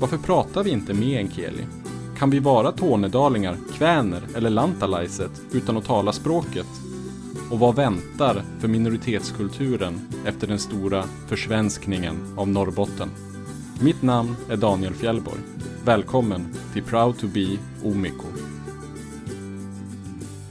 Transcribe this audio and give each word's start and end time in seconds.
Varför 0.00 0.18
pratar 0.18 0.64
vi 0.64 0.70
inte 0.70 0.94
meänkieli? 0.94 1.66
Kan 2.18 2.30
vi 2.30 2.38
vara 2.38 2.72
tornedalingar, 2.72 3.56
kväner 3.72 4.22
eller 4.36 4.50
lantalaiset 4.50 5.42
utan 5.52 5.76
att 5.76 5.84
tala 5.84 6.12
språket? 6.12 6.66
Och 7.50 7.58
vad 7.58 7.76
väntar 7.76 8.42
för 8.58 8.68
minoritetskulturen 8.68 10.00
efter 10.26 10.46
den 10.46 10.58
stora 10.58 11.02
försvenskningen 11.02 12.34
av 12.36 12.48
Norrbotten? 12.48 13.08
Mitt 13.82 14.02
namn 14.02 14.36
är 14.50 14.56
Daniel 14.56 14.94
Fjällborg. 14.94 15.40
Välkommen 15.84 16.54
till 16.72 16.82
Proud 16.82 17.18
to 17.18 17.26
be 17.26 17.58
Omiko. 17.84 18.26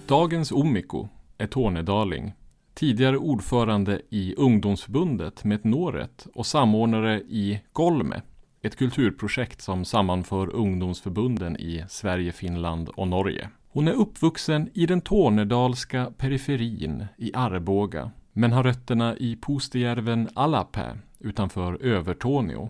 Dagens 0.07 0.51
Omiko 0.51 1.07
är 1.37 1.47
tornedaling. 1.47 2.33
Tidigare 2.73 3.17
ordförande 3.17 4.01
i 4.09 4.35
ungdomsförbundet 4.35 5.43
med 5.43 5.55
ett 5.55 5.63
Noret 5.63 6.27
och 6.33 6.45
samordnare 6.45 7.19
i 7.19 7.61
Golme, 7.73 8.21
ett 8.61 8.75
kulturprojekt 8.75 9.61
som 9.61 9.85
sammanför 9.85 10.55
ungdomsförbunden 10.55 11.57
i 11.57 11.85
Sverige, 11.89 12.31
Finland 12.31 12.89
och 12.89 13.07
Norge. 13.07 13.49
Hon 13.69 13.87
är 13.87 13.93
uppvuxen 13.93 14.69
i 14.73 14.85
den 14.85 15.01
tornedalska 15.01 16.11
periferin 16.17 17.05
i 17.17 17.31
Arboga, 17.33 18.11
men 18.33 18.51
har 18.51 18.63
rötterna 18.63 19.17
i 19.17 19.37
Pustejärven 19.41 20.29
Alapä 20.33 20.97
utanför 21.19 21.83
Övertorneå, 21.83 22.69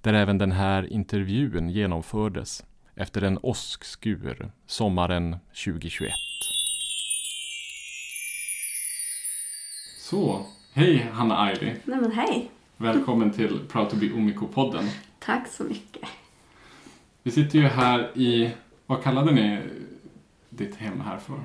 där 0.00 0.14
även 0.14 0.38
den 0.38 0.52
här 0.52 0.92
intervjun 0.92 1.68
genomfördes 1.68 2.64
efter 2.94 3.22
en 3.22 3.38
åskskur 3.42 4.50
sommaren 4.66 5.36
2021. 5.64 6.12
Så, 9.98 10.46
hej 10.72 11.10
Hanna 11.12 11.52
Ivy. 11.52 11.72
Nej 11.84 11.98
men 12.00 12.12
hej. 12.12 12.50
Välkommen 12.76 13.30
till 13.30 13.58
Proud 13.68 13.90
to 13.90 13.96
be 13.96 14.06
Omiko-podden. 14.06 14.84
Tack 15.28 15.48
så 15.48 15.64
mycket. 15.64 16.08
Vi 17.22 17.30
sitter 17.30 17.58
ju 17.58 17.64
här 17.66 18.10
i, 18.18 18.54
vad 18.86 19.02
kallade 19.02 19.32
ni 19.32 19.60
ditt 20.48 20.76
hem 20.76 21.00
här 21.00 21.18
för? 21.18 21.40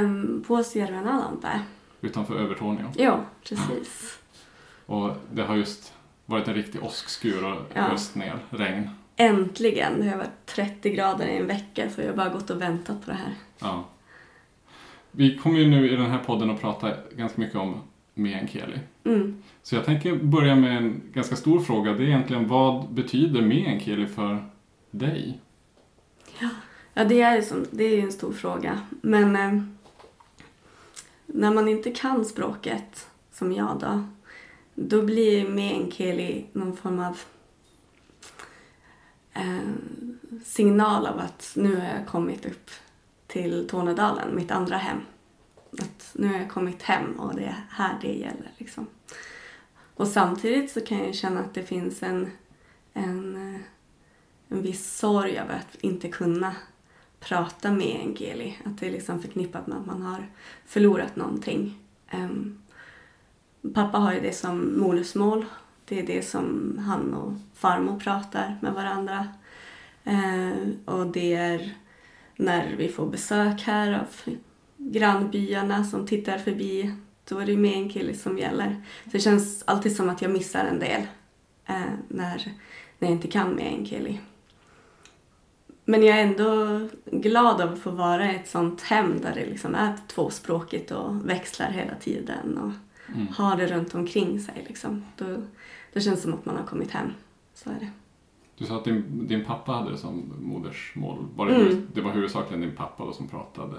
Um, 0.00 0.44
på 0.46 0.62
Siervenalanta. 0.64 1.48
Utanför 2.00 2.34
Övertorneå. 2.34 2.86
Ja, 2.96 3.20
precis. 3.48 4.18
Och 4.86 5.16
det 5.32 5.42
har 5.42 5.56
just 5.56 5.92
varit 6.26 6.48
en 6.48 6.54
riktig 6.54 6.82
åskskur 6.82 7.44
och 7.44 7.62
Ja. 7.74 7.82
öst 7.90 8.14
ner 8.14 8.38
regn. 8.50 8.90
Äntligen. 9.16 10.00
Det 10.00 10.08
har 10.08 10.16
varit 10.16 10.46
30 10.46 10.90
grader 10.90 11.26
i 11.26 11.36
en 11.36 11.46
vecka 11.46 11.90
så 11.90 12.00
jag 12.00 12.08
har 12.08 12.16
bara 12.16 12.28
gått 12.28 12.50
och 12.50 12.60
väntat 12.62 13.04
på 13.04 13.10
det 13.10 13.16
här. 13.16 13.34
Ja. 13.58 13.84
Vi 15.10 15.38
kommer 15.38 15.58
ju 15.58 15.66
nu 15.70 15.90
i 15.90 15.96
den 15.96 16.10
här 16.10 16.18
podden 16.18 16.50
att 16.50 16.60
prata 16.60 16.92
ganska 17.16 17.40
mycket 17.40 17.56
om 17.56 17.82
meänkieli. 18.18 18.78
Mm. 19.04 19.42
Så 19.62 19.74
jag 19.74 19.84
tänker 19.84 20.16
börja 20.16 20.56
med 20.56 20.76
en 20.76 21.02
ganska 21.12 21.36
stor 21.36 21.60
fråga. 21.60 21.92
Det 21.92 22.02
är 22.02 22.06
egentligen 22.06 22.48
vad 22.48 22.92
betyder 22.92 23.42
meänkieli 23.42 24.06
för 24.06 24.44
dig? 24.90 25.38
Ja, 26.94 27.04
det 27.04 27.22
är 27.22 27.36
ju 27.36 27.42
som, 27.42 27.66
det 27.70 27.84
är 27.84 28.02
en 28.02 28.12
stor 28.12 28.32
fråga. 28.32 28.80
Men 29.00 29.36
eh, 29.36 29.62
när 31.26 31.54
man 31.54 31.68
inte 31.68 31.90
kan 31.90 32.24
språket, 32.24 33.06
som 33.32 33.52
jag 33.52 33.78
då, 33.80 34.04
då 34.74 35.02
blir 35.02 35.48
meänkieli 35.48 36.46
någon 36.52 36.76
form 36.76 36.98
av 37.00 37.18
eh, 39.34 39.58
signal 40.44 41.06
av 41.06 41.18
att 41.18 41.52
nu 41.56 41.76
har 41.76 41.84
jag 41.84 42.06
kommit 42.06 42.46
upp 42.46 42.70
till 43.26 43.68
Tornedalen, 43.68 44.36
mitt 44.36 44.50
andra 44.50 44.76
hem. 44.76 44.98
Att 45.72 46.10
nu 46.12 46.26
har 46.26 46.38
jag 46.38 46.50
kommit 46.50 46.82
hem 46.82 47.20
och 47.20 47.34
det 47.34 47.44
är 47.44 47.64
här 47.70 47.98
det 48.00 48.12
gäller. 48.12 48.50
Liksom. 48.58 48.86
Och 49.94 50.08
samtidigt 50.08 50.70
så 50.70 50.80
kan 50.80 50.98
jag 50.98 51.14
känna 51.14 51.40
att 51.40 51.54
det 51.54 51.62
finns 51.62 52.02
en, 52.02 52.30
en, 52.92 53.36
eh, 53.54 53.60
en 54.48 54.62
viss 54.62 54.96
sorg 54.96 55.38
över 55.38 55.54
att 55.54 55.76
inte 55.80 56.08
kunna 56.08 56.54
prata 57.20 57.72
med 57.72 58.00
Engeli. 58.00 58.58
Att 58.64 58.78
det 58.78 58.86
är 58.86 58.90
liksom 58.90 59.22
förknippat 59.22 59.66
med 59.66 59.78
att 59.78 59.86
man 59.86 60.02
har 60.02 60.26
förlorat 60.66 61.16
någonting. 61.16 61.78
Um, 62.12 62.62
pappa 63.74 63.98
har 63.98 64.12
ju 64.12 64.20
det 64.20 64.32
som 64.32 64.80
modersmål. 64.80 65.44
Det 65.84 65.98
är 65.98 66.06
det 66.06 66.22
som 66.22 66.78
han 66.86 67.14
och 67.14 67.32
farmor 67.54 68.00
pratar 68.00 68.58
med 68.62 68.72
varandra. 68.72 69.28
Uh, 70.06 70.68
och 70.84 71.06
det 71.06 71.34
är 71.34 71.74
när 72.36 72.76
vi 72.76 72.88
får 72.88 73.06
besök 73.06 73.62
här 73.62 73.92
av 73.92 74.32
grannbyarna 74.78 75.84
som 75.84 76.06
tittar 76.06 76.38
förbi. 76.38 76.94
Då 77.28 77.38
är 77.38 77.46
det 77.46 77.56
meänkieli 77.56 78.14
som 78.14 78.38
gäller. 78.38 78.82
Så 79.04 79.10
det 79.10 79.20
känns 79.20 79.62
alltid 79.66 79.96
som 79.96 80.08
att 80.08 80.22
jag 80.22 80.30
missar 80.30 80.64
en 80.64 80.78
del 80.78 81.00
eh, 81.66 81.80
när, 82.08 82.52
när 82.98 83.08
jag 83.08 83.10
inte 83.10 83.28
kan 83.28 83.50
meänkieli. 83.50 84.20
Men 85.84 86.02
jag 86.02 86.18
är 86.18 86.22
ändå 86.26 86.80
glad 87.04 87.60
över 87.60 87.72
att 87.72 87.78
få 87.78 87.90
vara 87.90 88.32
i 88.32 88.36
ett 88.36 88.48
sånt 88.48 88.82
hem 88.82 89.20
där 89.20 89.34
det 89.34 89.46
liksom 89.46 89.74
är 89.74 89.92
tvåspråkigt 90.06 90.90
och 90.90 91.28
växlar 91.30 91.70
hela 91.70 91.94
tiden 91.94 92.58
och 92.58 92.72
Mm. 93.14 93.28
har 93.28 93.56
det 93.56 93.66
runt 93.66 93.94
omkring 93.94 94.40
sig. 94.40 94.64
Liksom. 94.68 95.04
Då, 95.16 95.24
då 95.92 96.00
känns 96.00 96.16
det 96.16 96.22
som 96.22 96.34
att 96.34 96.44
man 96.46 96.56
har 96.56 96.64
kommit 96.64 96.90
hem. 96.90 97.10
Så 97.54 97.70
är 97.70 97.74
det. 97.80 97.90
Du 98.58 98.64
sa 98.66 98.76
att 98.76 98.84
din, 98.84 99.26
din 99.28 99.44
pappa 99.44 99.72
hade 99.72 99.90
det 99.90 99.96
som 99.98 100.32
modersmål. 100.40 101.26
Var 101.36 101.46
det, 101.46 101.54
Mm. 101.54 101.86
det 101.94 102.00
var 102.00 102.12
huvudsakligen 102.12 102.60
din 102.60 102.76
pappa 102.76 103.04
då 103.04 103.12
som 103.12 103.28
pratade? 103.28 103.76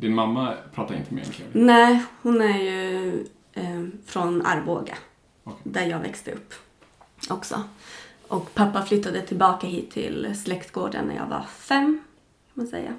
Din 0.00 0.14
mamma 0.14 0.54
pratar 0.74 0.94
inte 0.94 1.14
meänkieli? 1.14 1.50
Nej, 1.52 2.02
hon 2.22 2.40
är 2.40 2.58
ju 2.58 3.08
eh, 3.52 3.84
från 4.06 4.46
Arboga, 4.46 4.94
Okej. 5.44 5.60
där 5.64 5.86
jag 5.86 5.98
växte 6.00 6.32
upp 6.32 6.54
också. 7.30 7.62
Och 8.28 8.54
pappa 8.54 8.82
flyttade 8.82 9.22
tillbaka 9.22 9.66
hit 9.66 9.90
till 9.90 10.36
släktgården 10.44 11.04
när 11.04 11.16
jag 11.16 11.26
var 11.26 11.42
fem, 11.58 11.84
kan 12.54 12.64
man 12.64 12.66
säga. 12.66 12.94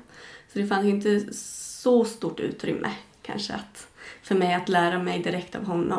Så 0.54 0.60
det 0.60 0.68
fanns 0.68 0.86
ju 0.86 0.90
inte 0.90 1.34
så 1.34 2.06
stort 2.06 2.40
utrymme 2.40 2.90
kanske 3.22 3.54
att, 3.54 3.88
för 4.24 4.36
mig 4.36 4.54
att 4.54 4.70
lära 4.70 5.00
mig 5.00 5.20
direkt 5.20 5.56
av 5.56 5.64
honom. 5.66 5.98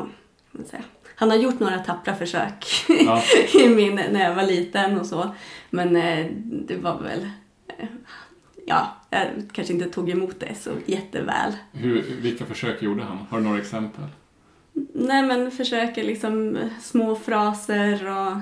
Kan 0.52 0.60
man 0.60 0.64
säga. 0.66 0.82
Han 1.14 1.30
har 1.30 1.36
gjort 1.36 1.60
några 1.60 1.78
tappra 1.78 2.14
försök 2.16 2.84
Ja. 2.88 3.22
i 3.60 3.68
min, 3.68 3.94
när 3.94 4.24
jag 4.24 4.34
var 4.34 4.42
liten 4.42 5.00
och 5.00 5.06
så. 5.06 5.34
Men 5.70 5.96
eh, 5.96 6.26
det 6.42 6.76
var 6.76 7.00
väl, 7.00 7.30
eh, 7.78 7.86
ja, 8.66 8.96
jag 9.10 9.26
kanske 9.52 9.72
inte 9.72 9.90
tog 9.90 10.10
emot 10.10 10.40
det 10.40 10.54
så 10.54 10.70
jätteväl. 10.86 11.52
Hur, 11.72 12.02
vilka 12.02 12.46
försök 12.46 12.82
gjorde 12.82 13.02
han? 13.02 13.18
Har 13.30 13.38
du 13.38 13.44
några 13.44 13.58
exempel? 13.58 14.04
Nej 14.92 15.22
men 15.22 15.50
försöker 15.50 16.04
liksom 16.04 16.58
små 16.80 17.16
fraser 17.16 18.08
och 18.08 18.32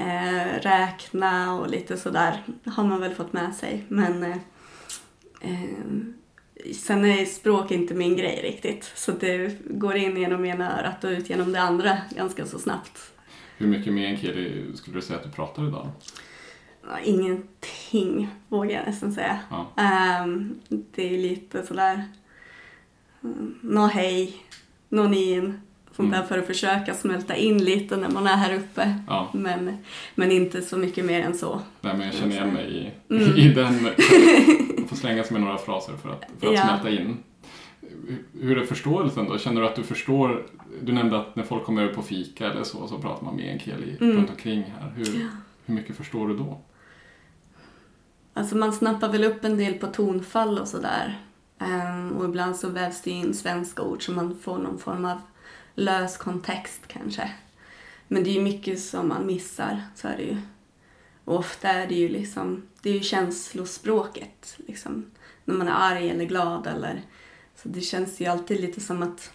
eh, 0.00 0.60
räkna 0.62 1.54
och 1.54 1.70
lite 1.70 1.96
sådär 1.96 2.42
har 2.64 2.84
man 2.84 3.00
väl 3.00 3.14
fått 3.14 3.32
med 3.32 3.54
sig. 3.54 3.84
Men 3.88 4.22
eh, 4.22 4.36
eh, 5.40 5.70
sen 6.74 7.04
är 7.04 7.24
språk 7.24 7.70
inte 7.70 7.94
min 7.94 8.16
grej 8.16 8.40
riktigt. 8.42 8.92
Så 8.94 9.12
det 9.12 9.58
går 9.64 9.96
in 9.96 10.16
genom 10.16 10.44
ena 10.44 10.80
örat 10.80 11.04
och 11.04 11.10
ut 11.10 11.30
genom 11.30 11.52
det 11.52 11.60
andra 11.60 11.98
ganska 12.16 12.46
så 12.46 12.58
snabbt. 12.58 13.12
Hur 13.58 13.66
mycket 13.66 13.92
meänkieli 13.92 14.76
skulle 14.76 14.96
du 14.96 15.02
säga 15.02 15.18
att 15.18 15.24
du 15.24 15.30
pratar 15.30 15.68
idag? 15.68 15.88
Ingenting 17.04 18.28
vågar 18.48 18.70
jag 18.70 18.86
nästan 18.86 19.12
säga. 19.12 19.38
Ja. 19.50 19.66
Ehm, 19.76 20.54
det 20.68 21.14
är 21.14 21.18
lite 21.18 21.66
sådär 21.66 22.04
mm, 23.24 23.54
nå 23.62 23.86
hej, 23.86 24.36
nå 24.88 25.02
nin, 25.08 25.60
sånt 25.96 26.10
där 26.10 26.16
Mm. 26.18 26.28
för 26.28 26.38
att 26.38 26.46
försöka 26.46 26.94
smälta 26.94 27.36
in 27.36 27.64
lite 27.64 27.96
när 27.96 28.08
man 28.10 28.26
är 28.26 28.36
här 28.36 28.54
uppe. 28.54 28.94
ja. 29.08 29.28
Men, 29.34 29.76
men 30.14 30.32
inte 30.32 30.62
så 30.62 30.76
mycket 30.76 31.04
mer 31.04 31.20
än 31.22 31.34
så. 31.34 31.60
Nej, 31.80 31.94
men 31.96 32.06
jag 32.06 32.14
känner 32.14 32.32
igen 32.36 32.54
mig 32.54 32.74
i, 32.76 33.14
Mm. 33.14 33.36
i 33.36 33.48
den. 33.52 33.74
Jag 34.78 34.88
får 34.88 34.96
slänga 34.96 35.24
sig 35.24 35.32
med 35.32 35.40
några 35.42 35.58
fraser 35.58 35.92
för 35.96 36.08
att, 36.10 36.24
för 36.40 36.46
att 36.48 36.54
Ja. 36.54 36.66
smälta 36.66 36.90
in. 37.02 37.16
Hur- 38.40 38.58
är 38.58 38.66
förståelsen 38.66 39.26
då? 39.28 39.38
Känner 39.38 39.60
du 39.60 39.66
att 39.66 39.76
du 39.76 39.82
förstår? 39.82 40.46
Du 40.82 40.92
nämnde 40.92 41.18
att 41.18 41.36
när 41.36 41.42
folk 41.44 41.64
kommer 41.64 41.82
över 41.82 41.94
på 41.94 42.02
fika 42.02 42.50
eller 42.50 42.62
så, 42.62 42.86
så 42.86 42.98
pratar 42.98 43.24
man 43.24 43.36
meänkieli 43.36 43.96
Mm. 44.00 44.16
runt 44.16 44.30
omkring 44.30 44.62
här. 44.80 44.90
Hur, 44.96 45.04
Ja. 45.20 45.26
hur 45.66 45.74
mycket 45.74 45.96
förstår 45.96 46.28
du 46.28 46.36
då? 46.36 46.60
Alltså 48.36 48.56
man 48.56 48.72
snappar 48.72 49.08
väl 49.08 49.24
upp 49.24 49.44
en 49.44 49.56
del 49.56 49.74
på 49.74 49.86
tonfall 49.86 50.58
och 50.58 50.68
sådär. 50.68 51.20
Um, 51.58 52.12
och 52.12 52.24
ibland 52.24 52.56
så 52.56 52.68
vävs 52.68 53.02
det 53.02 53.10
in 53.10 53.34
svenska 53.34 53.82
ord 53.82 54.06
så 54.06 54.12
man 54.12 54.38
får 54.38 54.58
någon 54.58 54.78
form 54.78 55.04
av 55.04 55.20
lös 55.74 56.16
kontext 56.16 56.80
kanske. 56.86 57.30
Men 58.08 58.24
det 58.24 58.30
är 58.30 58.34
ju 58.34 58.40
mycket 58.40 58.80
som 58.80 59.08
man 59.08 59.26
missar, 59.26 59.82
så 59.94 60.08
är 60.08 60.16
det 60.16 60.22
ju. 60.22 60.36
Och 61.24 61.38
ofta 61.38 61.68
är 61.68 61.86
det 61.86 61.94
ju 61.94 62.08
liksom, 62.08 62.62
det 62.82 62.90
är 62.90 62.94
ju 62.94 63.00
känslospråket. 63.00 64.56
Liksom, 64.66 65.10
när 65.44 65.54
man 65.54 65.68
är 65.68 65.94
arg 65.94 66.10
eller 66.10 66.24
glad 66.24 66.66
eller 66.66 67.02
så 67.54 67.68
det 67.68 67.80
känns 67.80 68.20
ju 68.20 68.26
alltid 68.26 68.60
lite 68.60 68.80
som 68.80 69.02
att 69.02 69.32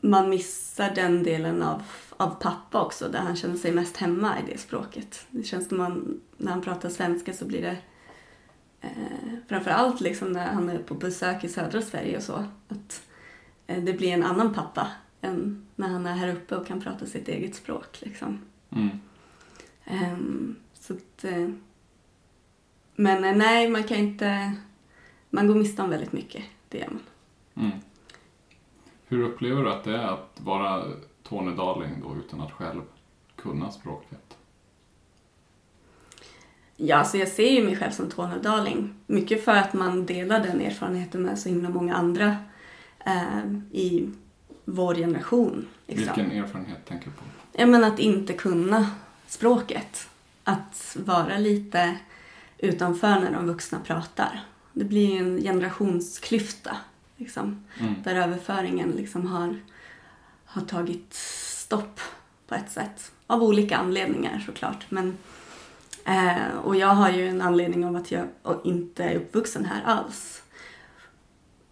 man 0.00 0.30
missar 0.30 0.94
den 0.94 1.22
delen 1.22 1.62
av, 1.62 1.82
av 2.20 2.30
pappa 2.40 2.82
också, 2.82 3.08
där 3.08 3.18
han 3.18 3.36
känner 3.36 3.56
sig 3.56 3.72
mest 3.72 3.96
hemma 3.96 4.38
i 4.40 4.52
det 4.52 4.58
språket. 4.58 5.26
Det 5.30 5.42
känns 5.42 5.68
som 5.68 5.78
man, 5.78 6.20
när 6.36 6.52
han 6.52 6.62
pratar 6.62 6.88
svenska 6.88 7.32
så 7.32 7.44
blir 7.44 7.62
det 7.62 7.76
eh, 8.80 9.38
framförallt 9.48 10.00
liksom 10.00 10.32
när 10.32 10.46
han 10.46 10.68
är 10.68 10.78
på 10.78 10.94
besök 10.94 11.44
i 11.44 11.48
södra 11.48 11.82
Sverige 11.82 12.16
och 12.16 12.22
så, 12.22 12.44
att 12.68 13.02
eh, 13.66 13.82
det 13.82 13.92
blir 13.92 14.12
en 14.12 14.22
annan 14.22 14.54
pappa 14.54 14.90
än 15.20 15.66
när 15.76 15.88
han 15.88 16.06
är 16.06 16.14
här 16.14 16.28
uppe 16.28 16.56
och 16.56 16.66
kan 16.66 16.80
prata 16.80 17.06
sitt 17.06 17.28
eget 17.28 17.54
språk. 17.54 18.00
Liksom. 18.00 18.38
Mm. 18.70 19.00
Um, 19.90 20.56
så 20.74 20.92
att, 20.92 21.24
eh, 21.24 21.48
men 22.94 23.24
eh, 23.24 23.36
nej, 23.36 23.70
man 23.70 23.84
kan 23.84 23.96
inte... 23.96 24.56
Man 25.30 25.46
går 25.46 25.54
miste 25.54 25.82
om 25.82 25.90
väldigt 25.90 26.12
mycket, 26.12 26.44
det 26.68 26.78
gör 26.78 26.88
man. 26.90 27.02
Mm. 27.66 27.78
Hur 29.06 29.22
upplever 29.22 29.64
du 29.64 29.70
att 29.70 29.84
det 29.84 29.96
är 29.96 30.08
att 30.08 30.40
vara 30.40 30.84
tornedaling 31.30 31.90
då 32.02 32.16
utan 32.16 32.40
att 32.40 32.52
själv 32.52 32.82
kunna 33.36 33.70
språket? 33.70 34.36
Ja, 36.76 36.96
alltså 36.96 37.16
jag 37.16 37.28
ser 37.28 37.50
ju 37.50 37.64
mig 37.64 37.76
själv 37.76 37.90
som 37.90 38.10
tornedaling. 38.10 38.94
Mycket 39.06 39.44
för 39.44 39.52
att 39.56 39.72
man 39.72 40.06
delar 40.06 40.40
den 40.40 40.60
erfarenheten 40.60 41.22
med 41.22 41.38
så 41.38 41.48
himla 41.48 41.68
många 41.68 41.94
andra 41.94 42.36
eh, 43.06 43.52
i 43.72 44.10
vår 44.64 44.94
generation. 44.94 45.66
Liksom. 45.86 46.14
Vilken 46.16 46.32
erfarenhet 46.44 46.86
tänker 46.86 47.04
du 47.06 47.12
på? 47.12 47.22
Ja, 47.52 47.66
men 47.66 47.84
att 47.84 47.98
inte 47.98 48.32
kunna 48.32 48.90
språket. 49.26 50.08
Att 50.44 50.96
vara 51.06 51.38
lite 51.38 51.96
utanför 52.58 53.20
när 53.20 53.32
de 53.32 53.46
vuxna 53.46 53.80
pratar. 53.80 54.44
Det 54.72 54.84
blir 54.84 55.10
ju 55.10 55.18
en 55.18 55.42
generationsklyfta 55.42 56.76
liksom, 57.16 57.64
Mm. 57.80 57.94
där 58.04 58.14
överföringen 58.14 58.90
liksom 58.90 59.26
har, 59.26 59.60
har 60.50 60.62
tagit 60.62 61.14
stopp 61.14 62.00
på 62.48 62.54
ett 62.54 62.70
sätt. 62.70 63.12
Av 63.26 63.42
olika 63.42 63.76
anledningar 63.76 64.42
såklart. 64.46 64.86
Men, 64.88 65.18
eh, 66.04 66.56
och 66.64 66.76
jag 66.76 66.94
har 66.94 67.10
ju 67.10 67.28
en 67.28 67.42
anledning 67.42 67.86
av 67.86 67.96
att 67.96 68.10
jag 68.10 68.26
inte 68.64 69.04
är 69.04 69.16
uppvuxen 69.16 69.64
här 69.64 69.82
alls. 69.84 70.42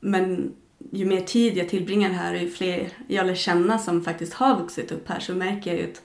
Men 0.00 0.54
ju 0.90 1.04
mer 1.04 1.20
tid 1.20 1.56
jag 1.56 1.68
tillbringar 1.68 2.10
här 2.10 2.34
och 2.34 2.40
ju 2.40 2.50
fler 2.50 2.92
jag 3.06 3.26
lär 3.26 3.34
känna 3.34 3.78
som 3.78 4.04
faktiskt 4.04 4.32
har 4.32 4.58
vuxit 4.58 4.92
upp 4.92 5.08
här 5.08 5.20
så 5.20 5.34
märker 5.34 5.70
jag 5.70 5.80
ju 5.80 5.90
att 5.92 6.02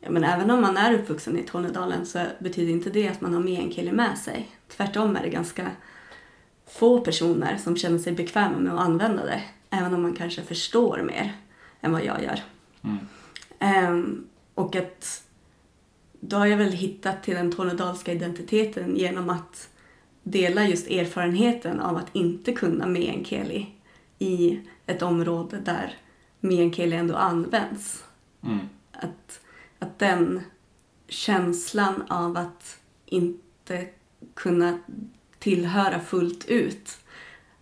ja, 0.00 0.10
men 0.10 0.24
även 0.24 0.50
om 0.50 0.60
man 0.60 0.76
är 0.76 0.94
uppvuxen 0.94 1.38
i 1.38 1.42
Tornedalen 1.42 2.06
så 2.06 2.24
betyder 2.38 2.72
inte 2.72 2.90
det 2.90 3.08
att 3.08 3.20
man 3.20 3.34
har 3.34 3.40
meänkieli 3.40 3.92
med 3.92 4.18
sig. 4.18 4.50
Tvärtom 4.68 5.16
är 5.16 5.22
det 5.22 5.28
ganska 5.28 5.70
få 6.66 7.00
personer 7.00 7.56
som 7.56 7.76
känner 7.76 7.98
sig 7.98 8.12
bekväma 8.12 8.58
med 8.58 8.74
att 8.74 8.80
använda 8.80 9.24
det. 9.24 9.42
Även 9.70 9.94
om 9.94 10.02
man 10.02 10.14
kanske 10.14 10.42
förstår 10.42 11.02
mer 11.02 11.32
än 11.80 11.92
vad 11.92 12.04
jag 12.04 12.22
gör. 12.22 12.40
Mm. 12.84 12.98
Ehm, 13.58 14.26
och 14.54 14.76
att 14.76 15.22
då 16.20 16.36
har 16.36 16.46
jag 16.46 16.56
väl 16.56 16.72
hittat 16.72 17.22
till 17.22 17.34
den 17.34 17.52
tornedalska 17.52 18.12
identiteten 18.12 18.96
genom 18.96 19.30
att 19.30 19.68
dela 20.22 20.68
just 20.68 20.90
erfarenheten 20.90 21.80
av 21.80 21.96
att 21.96 22.08
inte 22.12 22.52
kunna 22.52 22.86
meänkieli 22.86 23.66
i 24.18 24.60
ett 24.86 25.02
område 25.02 25.60
där 25.64 25.94
meänkieli 26.40 26.96
ändå 26.96 27.14
används. 27.14 28.04
Mm. 28.42 28.58
Att, 28.92 29.40
att 29.78 29.98
den 29.98 30.42
känslan 31.08 32.02
av 32.08 32.36
att 32.36 32.78
inte 33.06 33.86
kunna 34.34 34.78
tillhöra 35.38 36.00
fullt 36.00 36.44
ut 36.44 36.98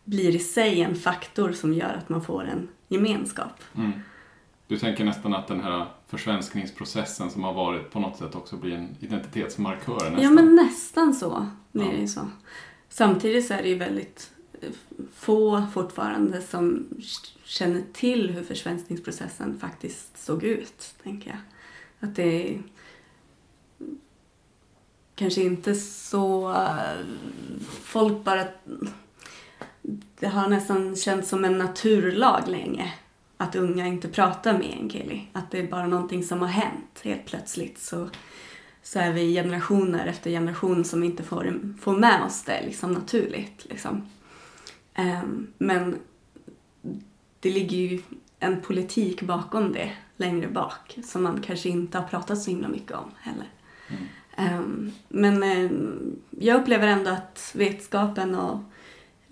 blir 0.04 0.36
i 0.36 0.38
sig 0.38 0.80
en 0.80 0.96
faktor 0.96 1.52
som 1.52 1.74
gör 1.74 1.94
att 1.94 2.08
man 2.08 2.24
får 2.24 2.44
en 2.44 2.68
gemenskap. 2.88 3.52
Mm. 3.76 3.92
Du 4.66 4.78
tänker 4.78 5.04
nästan 5.04 5.34
att 5.34 5.46
den 5.48 5.60
här 5.60 5.86
försvenskningsprocessen 6.08 7.30
som 7.30 7.44
har 7.44 7.52
varit 7.52 7.90
på 7.90 8.00
något 8.00 8.16
sätt 8.16 8.34
också 8.34 8.56
blir 8.56 8.74
en 8.74 8.96
identitetsmarkör 9.00 9.94
nästan? 9.94 10.22
Ja, 10.22 10.30
men 10.30 10.54
nästan 10.54 11.14
så 11.14 11.46
Ja. 11.72 11.84
det 11.84 11.96
ju 11.96 12.08
så. 12.08 12.30
Samtidigt 12.88 13.46
så 13.46 13.54
är 13.54 13.62
det 13.62 13.68
ju 13.68 13.78
väldigt 13.78 14.30
eh, 14.60 14.68
få 15.14 15.66
fortfarande 15.74 16.42
som 16.42 16.86
känner 17.44 17.82
till 17.92 18.30
hur 18.30 18.42
försvenskningsprocessen 18.44 19.58
faktiskt 19.60 20.18
såg 20.24 20.44
ut, 20.44 20.94
tänker 21.02 21.30
jag. 21.30 21.38
Att 22.08 22.16
det 22.16 22.54
är 22.54 22.62
kanske 25.14 25.42
inte 25.42 25.74
så... 25.74 26.50
eh, 26.52 27.06
Folk 27.82 28.24
bara... 28.24 28.44
Det 30.18 30.26
har 30.26 30.48
nästan 30.48 30.96
känts 30.96 31.28
som 31.28 31.44
en 31.44 31.58
naturlag 31.58 32.48
länge 32.48 32.94
att 33.36 33.56
unga 33.56 33.86
inte 33.86 34.08
pratar 34.08 34.58
meänkieli. 34.58 35.28
Att 35.32 35.50
det 35.50 35.58
är 35.58 35.66
bara 35.66 35.86
någonting 35.86 36.24
som 36.24 36.40
har 36.40 36.48
hänt 36.48 37.00
helt 37.02 37.26
plötsligt. 37.26 37.78
Så 37.78 38.08
så 38.84 38.98
är 38.98 39.12
vi 39.12 39.34
generationer 39.34 40.06
efter 40.06 40.30
generation 40.30 40.84
som 40.84 41.04
inte 41.04 41.22
får, 41.22 41.60
får 41.80 41.96
med 41.96 42.22
oss 42.22 42.42
det 42.42 42.62
liksom 42.64 42.92
naturligt. 42.92 43.66
Liksom. 43.70 44.06
Ehm, 44.94 45.46
men 45.58 45.98
det 47.40 47.50
ligger 47.50 47.76
ju 47.76 48.02
en 48.38 48.60
politik 48.60 49.22
bakom 49.22 49.72
det 49.72 49.92
längre 50.16 50.48
bak 50.48 50.98
som 51.04 51.22
man 51.22 51.42
kanske 51.42 51.68
inte 51.68 51.98
har 51.98 52.08
pratat 52.08 52.42
så 52.42 52.50
himla 52.50 52.68
mycket 52.68 52.92
om 52.92 53.10
heller. 53.20 53.48
Mm. 53.88 54.04
Ehm, 54.36 54.92
men 55.08 55.42
ehm, 55.42 56.16
jag 56.30 56.60
upplever 56.60 56.86
ändå 56.86 57.10
att 57.10 57.52
vetskapen 57.54 58.34
och 58.34 58.60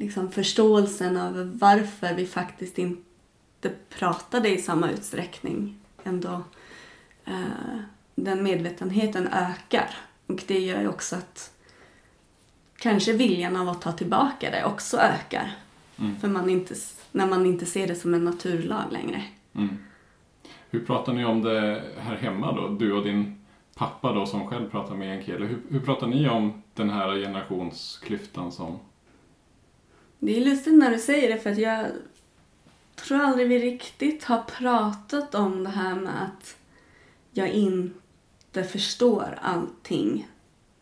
liksom 0.02 0.30
förståelsen 0.30 1.16
av 1.16 1.58
varför 1.58 2.14
vi 2.14 2.26
faktiskt 2.26 2.78
inte 2.78 3.70
pratade 3.98 4.48
i 4.48 4.58
samma 4.58 4.90
utsträckning 4.90 5.78
ändå 6.04 6.42
eh, 7.24 7.78
den 8.14 8.42
medvetenheten 8.42 9.28
ökar. 9.28 9.96
Och 10.26 10.42
det 10.46 10.58
gör 10.58 10.80
ju 10.80 10.88
också 10.88 11.16
att 11.16 11.52
kanske 12.78 13.12
viljan 13.12 13.56
av 13.56 13.68
att 13.68 13.82
ta 13.82 13.92
tillbaka 13.92 14.50
det 14.50 14.64
också 14.64 14.96
ökar. 14.96 15.52
Mm. 15.98 16.16
För 16.20 16.28
man 16.28 16.50
inte, 16.50 16.74
när 17.12 17.26
man 17.26 17.46
inte 17.46 17.66
ser 17.66 17.86
det 17.86 17.94
som 17.94 18.14
en 18.14 18.24
naturlag 18.24 18.84
längre. 18.90 19.22
Mm. 19.54 19.78
Hur 20.70 20.84
pratar 20.84 21.12
ni 21.12 21.24
om 21.24 21.42
det 21.42 21.82
här 21.98 22.16
hemma 22.16 22.52
då? 22.52 22.68
Du 22.68 22.92
och 22.92 23.04
din 23.04 23.44
pappa 23.74 24.12
då 24.12 24.26
som 24.26 24.46
själv 24.46 24.70
pratar 24.70 24.94
meänkieli. 24.94 25.46
Hur, 25.46 25.62
hur 25.68 25.80
pratar 25.80 26.06
ni 26.06 26.28
om 26.28 26.62
den 26.74 26.90
här 26.90 27.16
generationsklyftan 27.16 28.52
som... 28.52 28.78
Det 30.24 30.36
är 30.36 30.44
lustigt 30.44 30.74
när 30.74 30.90
du 30.90 30.98
säger 30.98 31.34
det 31.34 31.40
för 31.40 31.50
att 31.50 31.58
jag 31.58 31.86
tror 32.96 33.20
aldrig 33.20 33.48
vi 33.48 33.58
riktigt 33.58 34.24
har 34.24 34.42
pratat 34.42 35.34
om 35.34 35.64
det 35.64 35.70
här 35.70 35.94
med 35.94 36.22
att 36.22 36.56
jag 37.32 37.48
inte 37.48 38.64
förstår 38.64 39.38
allting 39.42 40.28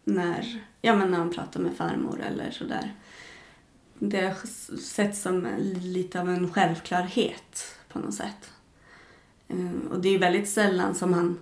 när, 0.05 0.65
ja, 0.81 0.97
men 0.97 1.11
när 1.11 1.19
man 1.19 1.33
pratar 1.33 1.61
med 1.61 1.77
farmor 1.77 2.21
eller 2.23 2.51
sådär. 2.51 2.95
Det 3.99 4.21
har 4.21 4.47
sett 4.77 5.17
som 5.17 5.49
lite 5.83 6.21
av 6.21 6.29
en 6.29 6.53
självklarhet 6.53 7.77
på 7.89 7.99
något 7.99 8.15
sätt. 8.15 8.53
Ehm, 9.49 9.89
och 9.93 10.01
det 10.01 10.09
är 10.09 10.19
väldigt 10.19 10.49
sällan 10.49 10.95
som 10.95 11.13
han 11.13 11.39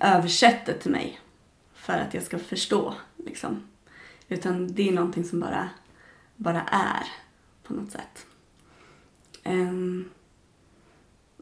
översätter 0.00 0.78
till 0.78 0.90
mig 0.90 1.20
för 1.74 1.92
att 1.92 2.14
jag 2.14 2.22
ska 2.22 2.38
förstå. 2.38 2.94
Liksom. 3.16 3.62
Utan 4.28 4.74
det 4.74 4.88
är 4.88 4.92
någonting 4.92 5.24
som 5.24 5.40
bara, 5.40 5.68
bara 6.36 6.62
är 6.62 7.06
på 7.62 7.74
något 7.74 7.90
sätt. 7.90 8.26
Um, 9.44 10.10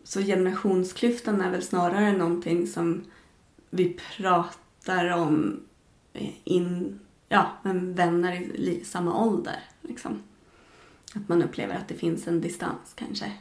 så 0.05 0.21
generationsklyftan 0.21 1.41
är 1.41 1.51
väl 1.51 1.63
snarare 1.63 2.17
någonting 2.17 2.67
som 2.67 3.05
vi 3.71 3.99
pratar 4.17 5.11
om 5.11 5.61
eh, 6.13 6.31
in, 6.45 7.01
ja, 7.29 7.53
med 7.63 7.97
vänner 7.97 8.33
i 8.43 8.85
samma 8.85 9.25
ålder. 9.25 9.59
Liksom. 9.81 10.23
Att 11.15 11.29
man 11.29 11.43
upplever 11.43 11.75
att 11.75 11.89
det 11.89 11.95
finns 11.95 12.29
en 12.29 12.41
distans 12.41 12.93
kanske. 12.95 13.33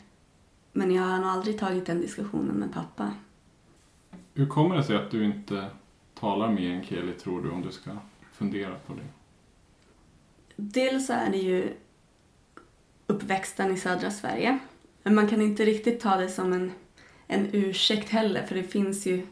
Men 0.71 0.91
jag 0.91 1.03
har 1.03 1.17
nog 1.17 1.27
aldrig 1.27 1.59
tagit 1.59 1.85
den 1.85 2.01
diskussionen 2.01 2.55
med 2.55 2.73
pappa. 2.73 3.13
Hur 4.33 4.47
kommer 4.47 4.75
det 4.75 4.83
sig 4.83 4.95
att 4.95 5.11
du 5.11 5.25
inte 5.25 5.69
talar 6.13 6.51
meänkieli 6.51 7.13
tror 7.13 7.43
du 7.43 7.49
om 7.49 7.61
du 7.61 7.71
ska 7.71 7.91
fundera 8.31 8.75
på 8.75 8.93
det? 8.93 9.07
Dels 10.63 11.07
så 11.07 11.13
är 11.13 11.29
det 11.29 11.37
ju 11.37 11.73
uppväxten 13.07 13.73
i 13.73 13.77
södra 13.77 14.11
Sverige. 14.11 14.59
Men 15.03 15.15
man 15.15 15.27
kan 15.27 15.41
inte 15.41 15.65
riktigt 15.65 15.99
ta 15.99 16.17
det 16.17 16.29
som 16.29 16.53
en, 16.53 16.71
en 17.27 17.49
ursäkt 17.51 18.09
heller 18.09 18.45
för 18.45 18.55
det 18.55 18.63
finns 18.63 19.05
ju 19.05 19.27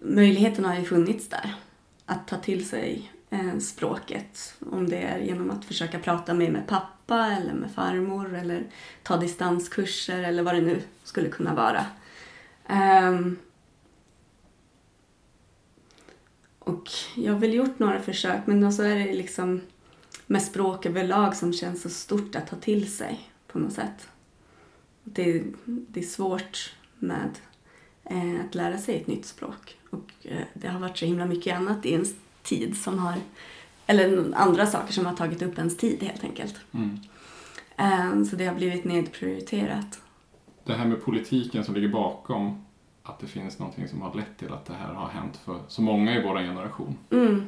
möjligheten 0.00 0.64
har 0.64 0.74
ju 0.74 0.84
funnits 0.84 1.28
där 1.28 1.54
att 2.06 2.28
ta 2.28 2.36
till 2.36 2.68
sig 2.68 3.12
eh, 3.30 3.58
språket. 3.58 4.54
Om 4.70 4.88
det 4.88 4.98
är 4.98 5.18
genom 5.18 5.50
att 5.50 5.64
försöka 5.64 5.98
prata 5.98 6.34
mer 6.34 6.50
med 6.50 6.66
pappa 6.66 7.26
eller 7.26 7.52
med 7.52 7.70
farmor 7.70 8.34
eller 8.34 8.66
ta 9.02 9.16
distanskurser 9.16 10.22
eller 10.22 10.42
vad 10.42 10.54
det 10.54 10.60
nu 10.60 10.82
skulle 11.04 11.28
kunna 11.28 11.54
vara. 11.54 11.86
Um, 13.08 13.36
Och 16.58 16.90
jag 17.16 17.32
har 17.32 17.40
väl 17.40 17.54
gjort 17.54 17.78
några 17.78 18.00
försök 18.00 18.46
men 18.46 18.72
så 18.72 18.82
är 18.82 18.94
det 18.94 19.12
liksom 19.12 19.60
med 20.26 20.42
språk 20.42 20.86
överlag 20.86 21.36
som 21.36 21.52
känns 21.52 21.82
så 21.82 21.90
stort 21.90 22.34
att 22.34 22.46
ta 22.46 22.56
till 22.56 22.92
sig 22.92 23.30
på 23.46 23.58
något 23.58 23.72
sätt. 23.72 24.08
Det, 25.04 25.44
det 25.64 26.00
är 26.00 26.04
svårt 26.04 26.74
med 26.98 27.30
eh, 28.04 28.44
att 28.48 28.54
lära 28.54 28.78
sig 28.78 28.96
ett 28.96 29.06
nytt 29.06 29.26
språk. 29.26 29.78
Och 29.90 30.12
eh, 30.22 30.44
det 30.54 30.68
har 30.68 30.80
varit 30.80 30.98
så 30.98 31.04
himla 31.04 31.26
mycket 31.26 31.56
annat 31.56 31.86
i 31.86 31.92
ens 31.92 32.14
tid 32.42 32.76
som 32.76 32.98
har, 32.98 33.14
eller 33.86 34.32
andra 34.34 34.66
saker 34.66 34.92
som 34.92 35.06
har 35.06 35.16
tagit 35.16 35.42
upp 35.42 35.58
ens 35.58 35.76
tid 35.76 36.02
helt 36.02 36.24
enkelt. 36.24 36.56
Mm. 36.72 36.98
Eh, 37.76 38.24
så 38.24 38.36
det 38.36 38.46
har 38.46 38.54
blivit 38.54 38.84
nedprioriterat. 38.84 40.00
Det 40.64 40.74
här 40.74 40.86
med 40.86 41.02
politiken 41.02 41.64
som 41.64 41.74
ligger 41.74 41.88
bakom 41.88 42.64
att 43.02 43.18
det 43.18 43.26
finns 43.26 43.58
någonting 43.58 43.88
som 43.88 44.02
har 44.02 44.14
lett 44.14 44.38
till 44.38 44.52
att 44.52 44.66
det 44.66 44.74
här 44.74 44.94
har 44.94 45.08
hänt 45.08 45.36
för 45.36 45.60
så 45.68 45.82
många 45.82 46.18
i 46.18 46.22
vår 46.22 46.38
generation. 46.38 46.98
Mm. 47.10 47.46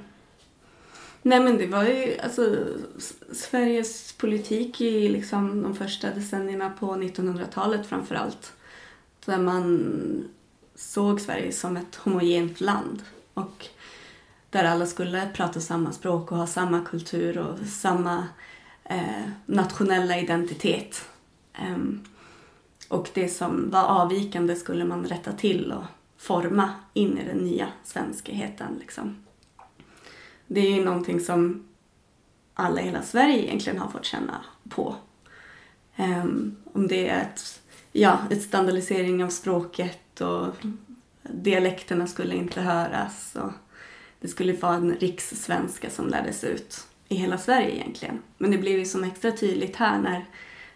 Nej 1.27 1.41
men 1.41 1.59
det 1.59 1.67
var 1.67 1.85
ju 1.85 2.19
alltså 2.19 2.57
Sveriges 3.33 4.13
politik 4.13 4.81
i 4.81 5.09
liksom 5.09 5.63
de 5.63 5.75
första 5.75 6.11
decennierna 6.11 6.71
på 6.71 6.87
1900-talet 6.87 7.87
framförallt. 7.87 8.53
Där 9.25 9.39
man 9.39 10.29
såg 10.75 11.21
Sverige 11.21 11.53
som 11.53 11.77
ett 11.77 11.97
homogent 11.97 12.61
land 12.61 13.03
och 13.35 13.67
där 14.51 14.65
alla 14.65 14.87
skulle 14.87 15.29
prata 15.35 15.61
samma 15.61 15.93
språk 15.93 16.33
och 16.33 16.39
ha 16.39 16.47
samma 16.47 16.81
kultur 16.81 17.39
och 17.39 17.59
samma 17.67 18.29
eh, 18.85 19.29
nationella 19.47 20.19
identitet. 20.19 21.09
Um, 21.63 22.05
och 22.89 23.11
det 23.15 23.29
som 23.29 23.71
var 23.71 23.85
avvikande 23.85 24.57
skulle 24.57 24.85
man 24.85 25.05
rätta 25.05 25.33
till 25.33 25.73
och 25.73 25.85
forma 26.19 26.71
in 26.93 27.19
i 27.19 27.25
den 27.25 27.39
nya 27.39 27.69
svenskheten. 27.85 28.77
Liksom. 28.81 29.26
Det 30.47 30.61
är 30.61 30.75
ju 30.75 30.85
någonting 30.85 31.21
som 31.21 31.67
alla 32.55 32.81
i 32.81 32.85
hela 32.85 33.03
Sverige 33.03 33.43
egentligen 33.43 33.79
har 33.79 33.89
fått 33.89 34.05
känna 34.05 34.45
på. 34.69 34.97
Um, 35.97 36.57
om 36.73 36.89
det 36.89 37.09
är 37.09 37.21
ett, 37.21 37.63
ja, 37.93 38.19
ett 38.31 38.43
standardisering 38.43 39.25
av 39.25 39.29
språket 39.29 40.21
och 40.21 40.55
dialekterna 41.23 42.07
skulle 42.07 42.35
inte 42.35 42.61
höras 42.61 43.37
och 43.37 43.53
det 44.21 44.29
skulle 44.29 44.53
vara 44.53 44.75
en 44.75 44.95
rikssvenska 44.95 45.91
som 45.91 46.09
lärdes 46.09 46.45
ut 46.45 46.87
i 47.09 47.15
hela 47.15 47.39
Sverige 47.39 47.75
egentligen. 47.75 48.23
Men 48.39 48.51
det 48.51 48.59
blev 48.59 48.79
ju 48.79 48.85
som 48.85 49.05
extra 49.05 49.33
tydligt 49.33 49.77
här 49.77 49.99
när 49.99 50.25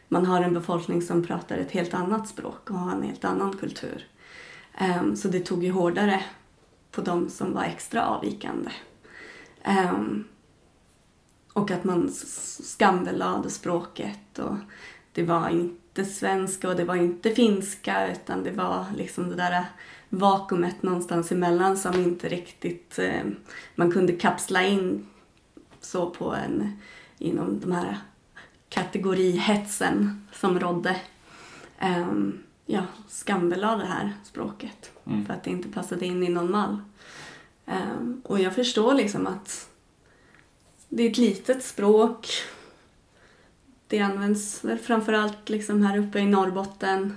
man 0.08 0.26
har 0.26 0.42
en 0.42 0.54
befolkning 0.54 1.02
som 1.02 1.26
pratar 1.26 1.58
ett 1.58 1.70
helt 1.70 1.94
annat 1.94 2.28
språk 2.28 2.70
och 2.70 2.78
har 2.78 2.96
en 2.96 3.02
helt 3.02 3.24
annan 3.24 3.56
kultur. 3.56 4.06
Um, 5.00 5.16
så 5.16 5.28
det 5.28 5.40
tog 5.40 5.64
ju 5.64 5.70
hårdare 5.70 6.24
på 6.90 7.00
de 7.00 7.28
som 7.28 7.52
var 7.52 7.64
extra 7.64 8.06
avvikande. 8.06 8.70
Um, 9.66 10.24
och 11.52 11.70
att 11.70 11.84
man 11.84 12.10
skambelade 12.62 13.50
språket 13.50 14.38
och 14.38 14.56
det 15.12 15.22
var 15.22 15.48
inte 15.48 16.04
svenska 16.04 16.68
och 16.68 16.76
det 16.76 16.84
var 16.84 16.96
inte 16.96 17.30
finska 17.30 18.12
utan 18.12 18.42
det 18.42 18.50
var 18.50 18.84
liksom 18.96 19.28
det 19.28 19.36
där 19.36 19.64
vakuumet 20.08 20.82
någonstans 20.82 21.32
emellan 21.32 21.76
som 21.76 21.94
inte 21.94 22.28
riktigt 22.28 22.98
eh, 22.98 23.22
man 23.74 23.92
kunde 23.92 24.12
kapsla 24.12 24.62
in 24.62 25.06
så 25.80 26.10
på 26.10 26.34
en 26.34 26.72
inom 27.18 27.60
de 27.60 27.72
här 27.72 27.98
kategorihetsen 28.68 30.26
som 30.32 30.60
rådde. 30.60 30.96
Um, 31.82 32.42
ja, 32.66 32.82
skambelade 33.08 33.82
det 33.82 33.88
här 33.88 34.12
språket 34.24 34.92
mm. 35.06 35.26
för 35.26 35.34
att 35.34 35.44
det 35.44 35.50
inte 35.50 35.68
passade 35.68 36.06
in 36.06 36.22
i 36.22 36.28
någon 36.28 36.50
mall. 36.50 36.78
Um, 37.70 38.22
och 38.24 38.40
jag 38.40 38.54
förstår 38.54 38.94
liksom 38.94 39.26
att 39.26 39.68
det 40.88 41.02
är 41.02 41.10
ett 41.10 41.18
litet 41.18 41.64
språk. 41.64 42.28
Det 43.86 44.00
används 44.00 44.64
väl 44.64 44.78
framförallt 44.78 45.48
liksom 45.48 45.82
här 45.82 45.98
uppe 45.98 46.18
i 46.18 46.26
Norrbotten. 46.26 47.16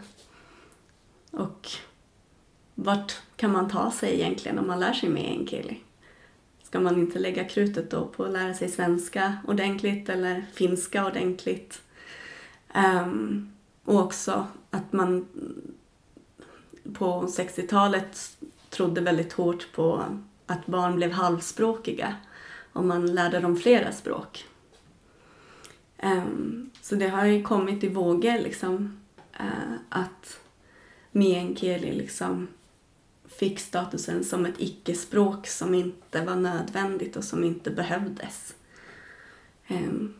Och 1.31 1.69
vart 2.75 3.13
kan 3.35 3.51
man 3.51 3.69
ta 3.69 3.91
sig 3.91 4.13
egentligen 4.13 4.59
om 4.59 4.67
man 4.67 4.79
lär 4.79 4.93
sig 4.93 5.09
meänkieli? 5.09 5.79
Ska 6.63 6.79
man 6.79 6.99
inte 6.99 7.19
lägga 7.19 7.43
krutet 7.43 7.91
då 7.91 8.05
på 8.05 8.23
att 8.23 8.31
lära 8.31 8.53
sig 8.53 8.69
svenska 8.69 9.37
ordentligt 9.47 10.09
eller 10.09 10.45
finska 10.53 11.05
ordentligt? 11.05 11.81
Um, 12.75 13.51
och 13.83 13.99
också 13.99 14.47
att 14.69 14.93
man 14.93 15.25
på 16.93 17.21
60-talet 17.21 18.37
trodde 18.69 19.01
väldigt 19.01 19.33
hårt 19.33 19.71
på 19.73 20.03
att 20.45 20.65
barn 20.65 20.95
blev 20.95 21.11
halvspråkiga 21.11 22.15
om 22.73 22.87
man 22.87 23.05
lärde 23.05 23.39
dem 23.39 23.55
flera 23.55 23.91
språk. 23.91 24.45
Ehm, 25.97 26.69
så 26.81 26.95
det 26.95 27.07
har 27.07 27.25
ju 27.25 27.43
kommit 27.43 27.83
i 27.83 27.89
vågor 27.89 28.39
liksom 28.39 29.01
eh, 29.39 29.73
att 29.89 30.39
meänkieli 31.11 31.91
liksom 31.91 32.47
fick 33.27 33.59
statusen 33.59 34.23
som 34.23 34.45
ett 34.45 34.55
icke-språk 34.57 35.47
som 35.47 35.73
inte 35.73 36.25
var 36.25 36.35
nödvändigt 36.35 37.15
och 37.15 37.23
som 37.23 37.43
inte 37.43 37.71
behövdes. 37.71 38.55
Ehm, 39.67 40.13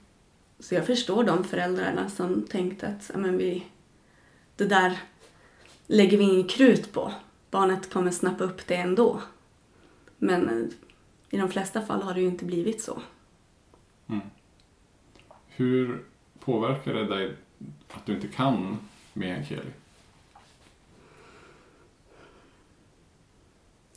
så 0.59 0.75
jag 0.75 0.85
förstår 0.85 1.23
de 1.23 1.43
föräldrarna 1.43 2.09
som 2.09 2.43
tänkte 2.43 2.87
att 2.87 3.11
men 3.15 3.37
vi, 3.37 3.67
det 4.55 4.65
där 4.65 4.99
lägger 5.87 6.17
vi 6.17 6.23
inget 6.23 6.51
krut 6.51 6.93
på. 6.93 7.13
Barnet 7.51 7.93
kommer 7.93 8.11
snappa 8.11 8.43
upp 8.43 8.67
det 8.67 8.75
ändå. 8.75 9.21
Men 10.23 10.71
i 11.29 11.37
de 11.37 11.49
flesta 11.49 11.81
fall 11.81 12.01
har 12.01 12.13
det 12.13 12.21
ju 12.21 12.27
inte 12.27 12.45
blivit 12.45 12.81
så. 12.81 13.01
Mm. 14.07 14.21
Hur 15.47 16.03
påverkar 16.39 16.93
det 16.93 17.07
dig 17.07 17.35
att 17.89 18.05
du 18.05 18.15
inte 18.15 18.27
kan 18.27 18.77
meänkieli? 19.13 19.71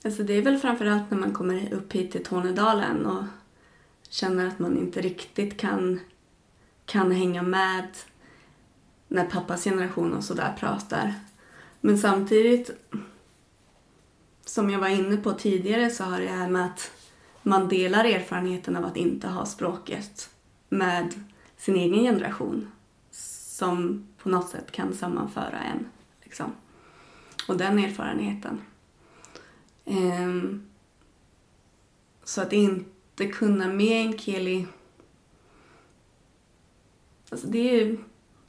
Alltså 0.04 0.23
det 0.23 0.33
är 0.33 0.42
väl 0.42 0.59
framförallt 0.59 1.11
när 1.11 1.18
man 1.18 1.33
kommer 1.33 1.73
upp 1.73 1.92
hit 1.92 2.12
till 2.12 2.25
Tornedalen 2.25 3.06
och 3.06 3.25
känner 4.09 4.47
att 4.47 4.59
man 4.59 4.78
inte 4.78 5.00
riktigt 5.00 5.56
kan, 5.56 6.00
kan 6.85 7.11
hänga 7.11 7.42
med 7.42 7.88
när 9.09 9.25
pappas 9.25 9.64
generation 9.64 10.14
och 10.14 10.25
sådär 10.25 10.54
pratar. 10.59 11.14
Men 11.80 11.99
samtidigt, 11.99 12.71
som 14.46 14.70
jag 14.70 14.78
var 14.78 14.88
inne 14.88 15.16
på 15.16 15.32
tidigare, 15.32 15.90
så 15.90 16.04
har 16.04 16.20
det 16.20 16.28
här 16.28 16.48
med 16.48 16.66
att 16.66 16.90
man 17.42 17.68
delar 17.68 18.04
erfarenheten 18.04 18.76
av 18.76 18.84
att 18.84 18.96
inte 18.96 19.28
ha 19.28 19.46
språket 19.46 20.30
med 20.68 21.14
sin 21.56 21.76
egen 21.76 22.02
generation 22.02 22.70
som 23.10 24.06
på 24.18 24.28
något 24.28 24.48
sätt 24.48 24.72
kan 24.72 24.94
sammanföra 24.94 25.58
en. 25.58 25.88
Liksom. 26.22 26.52
Och 27.48 27.56
den 27.56 27.78
erfarenheten. 27.78 28.60
Um, 29.84 30.66
så 32.24 32.42
att 32.42 32.52
inte 32.52 33.26
kunna 33.26 33.68
meänkieli 33.68 34.66
Alltså 37.30 37.46
det 37.46 37.58
är 37.58 37.84
ju 37.84 37.98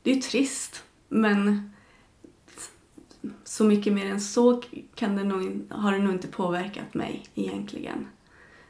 det 0.04 0.12
är 0.12 0.22
trist, 0.22 0.84
men 1.08 1.72
så 3.44 3.64
mycket 3.64 3.94
mer 3.94 4.06
än 4.06 4.22
så 4.22 4.62
kan 4.96 5.16
det 5.16 5.24
nog, 5.24 5.62
har 5.70 5.92
det 5.92 5.98
nog 5.98 6.14
inte 6.14 6.28
påverkat 6.28 6.94
mig 6.94 7.26
egentligen. 7.36 8.08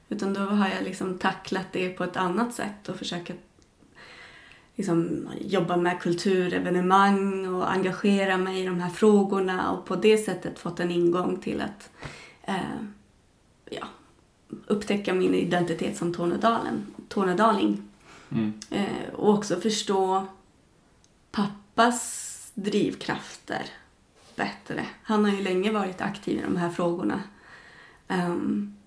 Utan 0.10 0.34
då 0.34 0.42
har 0.42 0.70
jag 0.70 0.84
liksom 0.84 1.18
tacklat 1.18 1.68
det 1.72 1.90
på 1.90 2.04
ett 2.04 2.18
annat 2.18 2.54
sätt 2.54 2.90
och 2.90 2.96
försökt 2.96 3.32
liksom 4.76 5.30
jobba 5.42 5.78
med 5.78 6.02
kulturevenemang 6.02 7.48
och 7.48 7.72
engagera 7.72 8.38
mig 8.38 8.62
i 8.62 8.66
de 8.66 8.80
här 8.80 8.90
frågorna 8.90 9.72
och 9.72 9.86
på 9.86 9.96
det 9.96 10.18
sättet 10.18 10.60
fått 10.60 10.80
en 10.80 10.92
ingång 10.92 11.40
till 11.40 11.62
att 11.62 11.90
eh, 12.44 12.82
ja, 13.70 13.88
upptäcka 14.68 15.14
min 15.14 15.36
identitet 15.36 15.98
som 15.98 16.14
Tornedalen, 16.14 16.86
tornedaling. 17.08 17.84
Mm. 18.30 18.54
Eh, 18.70 19.14
och 19.14 19.34
också 19.34 19.60
förstå 19.60 20.28
pappas 21.32 22.52
drivkrafter 22.54 23.66
bättre. 24.38 24.86
Han 25.04 25.26
har 25.26 25.32
ju 25.32 25.42
länge 25.42 25.72
varit 25.72 26.02
aktiv 26.02 26.40
i 26.40 26.42
de 26.42 26.58
här 26.58 26.70
frågorna. 26.70 27.24
Um, 28.08 28.78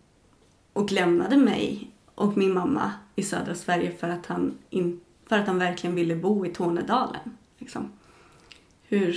och 0.73 0.93
lämnade 0.93 1.37
mig 1.37 1.91
och 2.15 2.37
min 2.37 2.55
mamma 2.55 2.93
i 3.17 3.23
södra 3.23 3.55
Sverige 3.55 3.97
för 3.97 4.09
att 4.09 4.27
han, 4.27 4.59
in, 4.71 5.01
för 5.27 5.39
att 5.39 5.47
han 5.47 5.59
verkligen 5.59 5.97
ville 5.97 6.17
bo 6.17 6.47
i 6.47 6.49
Tornedalen. 6.49 7.37
Liksom. 7.59 7.93
Hur, 8.83 9.17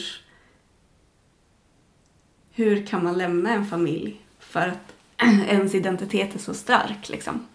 hur 2.51 2.85
kan 2.85 3.03
man 3.03 3.17
lämna 3.17 3.53
en 3.53 3.65
familj 3.65 4.21
för 4.39 4.67
att 4.67 4.95
ens 5.47 5.75
identitet 5.75 6.35
är 6.35 6.39
så 6.39 6.53
stark? 6.53 7.09
Liksom? 7.09 7.47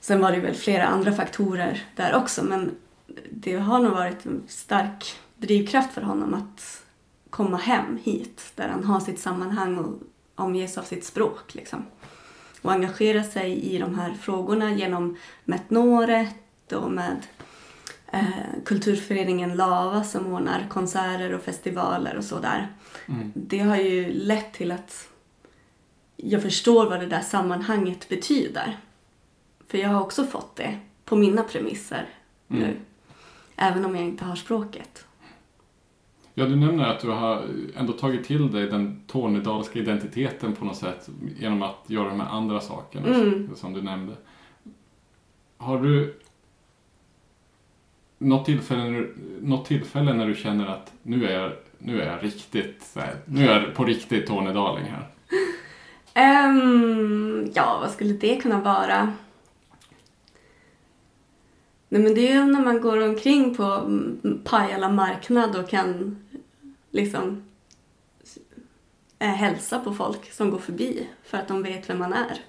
Sen 0.00 0.20
var 0.20 0.32
det 0.32 0.40
väl 0.40 0.54
flera 0.54 0.86
andra 0.86 1.12
faktorer 1.12 1.86
där 1.96 2.14
också 2.14 2.44
men 2.44 2.70
det 3.30 3.56
har 3.56 3.80
nog 3.80 3.92
varit 3.92 4.26
en 4.26 4.42
stark 4.48 5.16
drivkraft 5.36 5.92
för 5.92 6.02
honom 6.02 6.34
att 6.34 6.81
komma 7.32 7.56
hem 7.56 7.98
hit 8.02 8.52
där 8.54 8.68
han 8.68 8.84
har 8.84 9.00
sitt 9.00 9.18
sammanhang 9.18 9.78
och 9.78 10.00
omges 10.34 10.78
av 10.78 10.82
sitt 10.82 11.04
språk. 11.04 11.54
Liksom. 11.54 11.84
och 12.62 12.72
engagera 12.72 13.24
sig 13.24 13.74
i 13.74 13.78
de 13.78 13.94
här 13.94 14.14
frågorna 14.14 14.72
genom 14.72 15.16
Metnoret 15.44 16.72
och 16.72 16.90
med 16.90 17.26
eh, 18.12 18.64
kulturföreningen 18.64 19.56
Lava 19.56 20.04
som 20.04 20.26
ordnar 20.26 20.66
konserter 20.68 21.32
och 21.34 21.42
festivaler 21.42 22.16
och 22.16 22.24
sådär. 22.24 22.68
Mm. 23.06 23.32
Det 23.34 23.58
har 23.58 23.76
ju 23.76 24.12
lett 24.12 24.52
till 24.52 24.72
att 24.72 25.08
jag 26.16 26.42
förstår 26.42 26.90
vad 26.90 27.00
det 27.00 27.06
där 27.06 27.20
sammanhanget 27.20 28.08
betyder. 28.08 28.78
För 29.68 29.78
jag 29.78 29.88
har 29.88 30.00
också 30.00 30.24
fått 30.24 30.56
det 30.56 30.78
på 31.04 31.16
mina 31.16 31.42
premisser 31.42 32.08
nu. 32.46 32.64
Mm. 32.64 32.76
Även 33.56 33.84
om 33.84 33.96
jag 33.96 34.04
inte 34.04 34.24
har 34.24 34.36
språket. 34.36 35.06
Ja, 36.42 36.48
du 36.48 36.56
nämner 36.56 36.84
att 36.88 37.00
du 37.00 37.08
har 37.10 37.42
ändå 37.76 37.92
tagit 37.92 38.24
till 38.24 38.52
dig 38.52 38.66
den 38.66 39.02
tornedalska 39.06 39.78
identiteten 39.78 40.52
på 40.54 40.64
något 40.64 40.76
sätt 40.76 41.08
genom 41.38 41.62
att 41.62 41.84
göra 41.86 42.08
de 42.08 42.20
här 42.20 42.28
andra 42.28 42.60
sakerna 42.60 43.08
Mm. 43.08 43.50
som 43.56 43.72
du 43.72 43.82
nämnde. 43.82 44.12
Har 45.56 45.82
du 45.82 46.18
något 48.18 48.44
tillfälle, 48.44 48.82
när 48.84 48.90
du- 49.00 49.14
något 49.40 49.64
tillfälle 49.66 50.12
när 50.12 50.26
du 50.26 50.34
känner 50.34 50.66
att 50.66 50.92
nu 51.02 51.26
är 51.26 51.40
jag, 51.40 51.52
nu 51.78 52.00
är 52.02 52.06
jag 52.12 52.24
riktigt, 52.24 52.96
nu 53.24 53.48
är 53.48 53.60
jag 53.60 53.74
på 53.74 53.84
riktigt 53.84 54.26
tornedaling 54.26 54.84
här? 54.84 55.06
Ehm, 56.14 57.50
ja, 57.54 57.78
vad 57.80 57.90
skulle 57.90 58.12
det 58.12 58.36
kunna 58.36 58.60
vara? 58.60 59.12
Nej, 61.88 62.02
men 62.02 62.14
det 62.14 62.28
är 62.28 62.34
ju 62.34 62.44
när 62.44 62.64
man 62.64 62.80
går 62.80 63.08
omkring 63.08 63.54
på 63.56 63.90
Pajala 64.44 64.88
marknad 64.88 65.56
och 65.56 65.68
kan 65.68 66.16
liksom 66.92 67.42
eh, 69.18 69.28
hälsa 69.28 69.78
på 69.78 69.94
folk 69.94 70.32
som 70.32 70.50
går 70.50 70.58
förbi 70.58 71.08
för 71.22 71.38
att 71.38 71.48
de 71.48 71.62
vet 71.62 71.90
vem 71.90 71.98
man 71.98 72.12
är. 72.12 72.40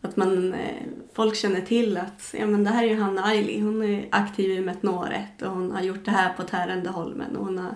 Att 0.00 0.16
man, 0.16 0.54
eh, 0.54 0.82
folk 1.12 1.36
känner 1.36 1.60
till 1.60 1.96
att 1.96 2.34
ja, 2.38 2.46
men 2.46 2.64
det 2.64 2.70
här 2.70 2.84
är 2.84 2.88
Johanna 2.88 3.24
Aili. 3.24 3.60
Hon 3.60 3.82
är 3.82 4.08
aktiv 4.10 4.50
i 4.50 4.60
Metnoret 4.60 5.42
och 5.42 5.50
hon 5.50 5.70
har 5.70 5.82
gjort 5.82 6.04
det 6.04 6.10
här 6.10 6.32
på 6.32 6.42
Tärendeholmen 6.42 7.36
och 7.36 7.44
hon 7.44 7.58
har 7.58 7.74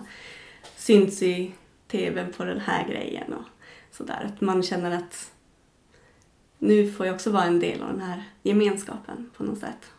synts 0.75 1.21
i 1.21 1.53
tv 1.87 2.25
på 2.25 2.43
den 2.43 2.59
här 2.59 2.87
grejen. 2.87 3.33
Och, 3.33 3.43
sådär. 3.91 4.31
Att 4.33 4.41
man 4.41 4.63
känner 4.63 4.91
att 4.91 5.31
nu 6.59 6.91
får 6.91 7.05
jag 7.05 7.15
också 7.15 7.31
vara 7.31 7.43
en 7.43 7.59
del 7.59 7.81
av 7.81 7.87
den 7.87 8.01
här 8.01 8.23
gemenskapen 8.41 9.29
på 9.37 9.43
något 9.43 9.59
sätt. 9.59 9.91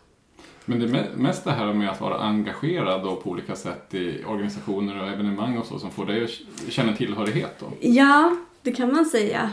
Men 0.69 0.79
det 0.79 0.99
är 0.99 1.17
mest 1.17 1.45
det 1.45 1.51
här 1.51 1.73
med 1.73 1.91
att 1.91 2.01
vara 2.01 2.19
engagerad 2.19 3.03
då 3.03 3.17
på 3.17 3.31
olika 3.31 3.57
sätt 3.57 3.95
i 3.95 4.25
organisationer 4.25 5.03
och 5.03 5.09
evenemang 5.09 5.59
och 5.59 5.67
så 5.67 5.79
som 5.79 5.91
får 5.91 6.07
dig 6.07 6.25
att 6.25 6.73
känna 6.73 6.97
tillhörighet 6.97 7.57
då? 7.61 7.73
Ja, 7.81 8.37
det 8.63 8.73
kan 8.73 8.93
man 8.93 9.07
säga. 9.07 9.51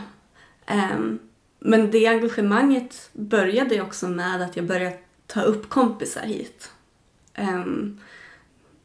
Ehm, 0.66 1.18
men 1.58 1.90
det 1.90 2.06
engagemanget 2.06 3.10
började 3.12 3.74
ju 3.74 3.80
också 3.80 4.08
med 4.08 4.42
att 4.42 4.56
jag 4.56 4.64
började 4.64 4.98
ta 5.26 5.42
upp 5.42 5.68
kompisar 5.68 6.22
hit. 6.22 6.72
Ehm, 7.34 8.00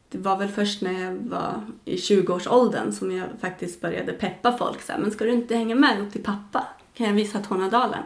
det 0.08 0.18
var 0.18 0.36
väl 0.36 0.48
först 0.48 0.82
när 0.82 1.04
jag 1.04 1.12
var 1.12 1.62
i 1.84 1.96
20-årsåldern 1.96 2.92
som 2.92 3.12
jag 3.16 3.28
faktiskt 3.40 3.80
började 3.80 4.12
peppa 4.12 4.58
folk. 4.58 4.82
Så 4.82 4.92
här, 4.92 4.98
men 4.98 5.10
ska 5.10 5.24
du 5.24 5.32
inte 5.32 5.56
hänga 5.56 5.74
med 5.74 6.00
upp 6.00 6.12
till 6.12 6.24
pappa? 6.24 6.66
Kan 6.94 7.06
jag 7.06 7.14
visa 7.14 7.38
Tornedalen? 7.38 8.02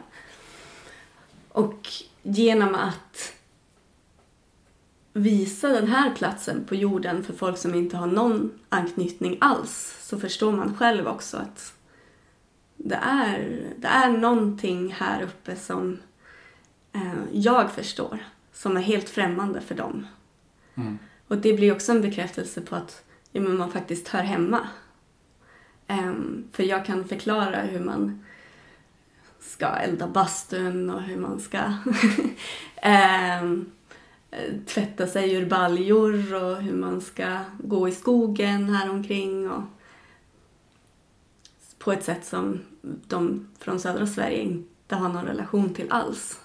Och 1.49 1.89
genom 2.23 2.75
att 2.75 3.36
visa 5.17 5.69
den 5.69 5.89
här 5.89 6.15
platsen 6.15 6.65
på 6.65 6.75
jorden 6.75 7.25
för 7.25 7.33
folk 7.33 7.59
som 7.59 7.75
inte 7.75 7.97
har 7.97 8.07
någon 8.07 8.53
anknytning 8.69 9.39
alls 9.41 9.97
så 10.01 10.19
förstår 10.19 10.53
man 10.53 10.77
själv 10.77 11.07
också 11.07 11.37
att 11.37 11.75
det 12.77 13.01
är, 13.03 13.63
det 13.77 13.87
är 13.87 14.11
någonting 14.11 14.93
här 14.93 15.23
uppe 15.23 15.57
som 15.57 15.99
eh, 16.93 17.13
jag 17.33 17.73
förstår 17.73 18.19
som 18.53 18.77
är 18.77 18.81
helt 18.81 19.09
främmande 19.09 19.61
för 19.61 19.75
dem. 19.75 20.07
Mm. 20.75 20.99
Och 21.29 21.39
det 21.39 21.53
blir 21.53 21.73
också 21.73 21.93
en 21.93 22.03
bekräftelse 22.03 22.61
på 22.61 22.77
att 22.77 23.05
ja, 23.33 23.41
man 23.41 23.73
faktiskt 23.73 24.09
hör 24.09 24.23
hemma. 24.23 24.69
Ehm, 25.87 26.45
för 26.53 26.63
jag 26.63 26.85
kan 26.85 27.09
förklara 27.09 27.61
hur 27.61 27.81
man 27.81 28.25
ska 29.41 29.67
elda 29.67 30.09
bastun 30.09 30.91
och 30.91 31.03
hur 31.03 31.17
man 31.17 31.41
ska 31.41 31.59
eh, 32.83 33.43
tvätta 34.67 35.07
sig 35.07 35.35
ur 35.35 35.47
baljor 35.47 36.35
och 36.35 36.57
hur 36.57 36.77
man 36.77 37.01
ska 37.01 37.39
gå 37.59 37.89
i 37.89 37.93
skogen 37.93 38.71
här 38.71 38.91
omkring 38.91 39.51
och 39.51 39.63
på 41.79 41.93
ett 41.93 42.05
sätt 42.05 42.25
som 42.25 42.61
de 43.09 43.49
från 43.59 43.81
södra 43.81 44.07
Sverige 44.07 44.43
inte 44.43 44.95
har 44.95 45.09
någon 45.09 45.25
relation 45.25 45.75
till 45.75 45.93
alls. 45.93 46.41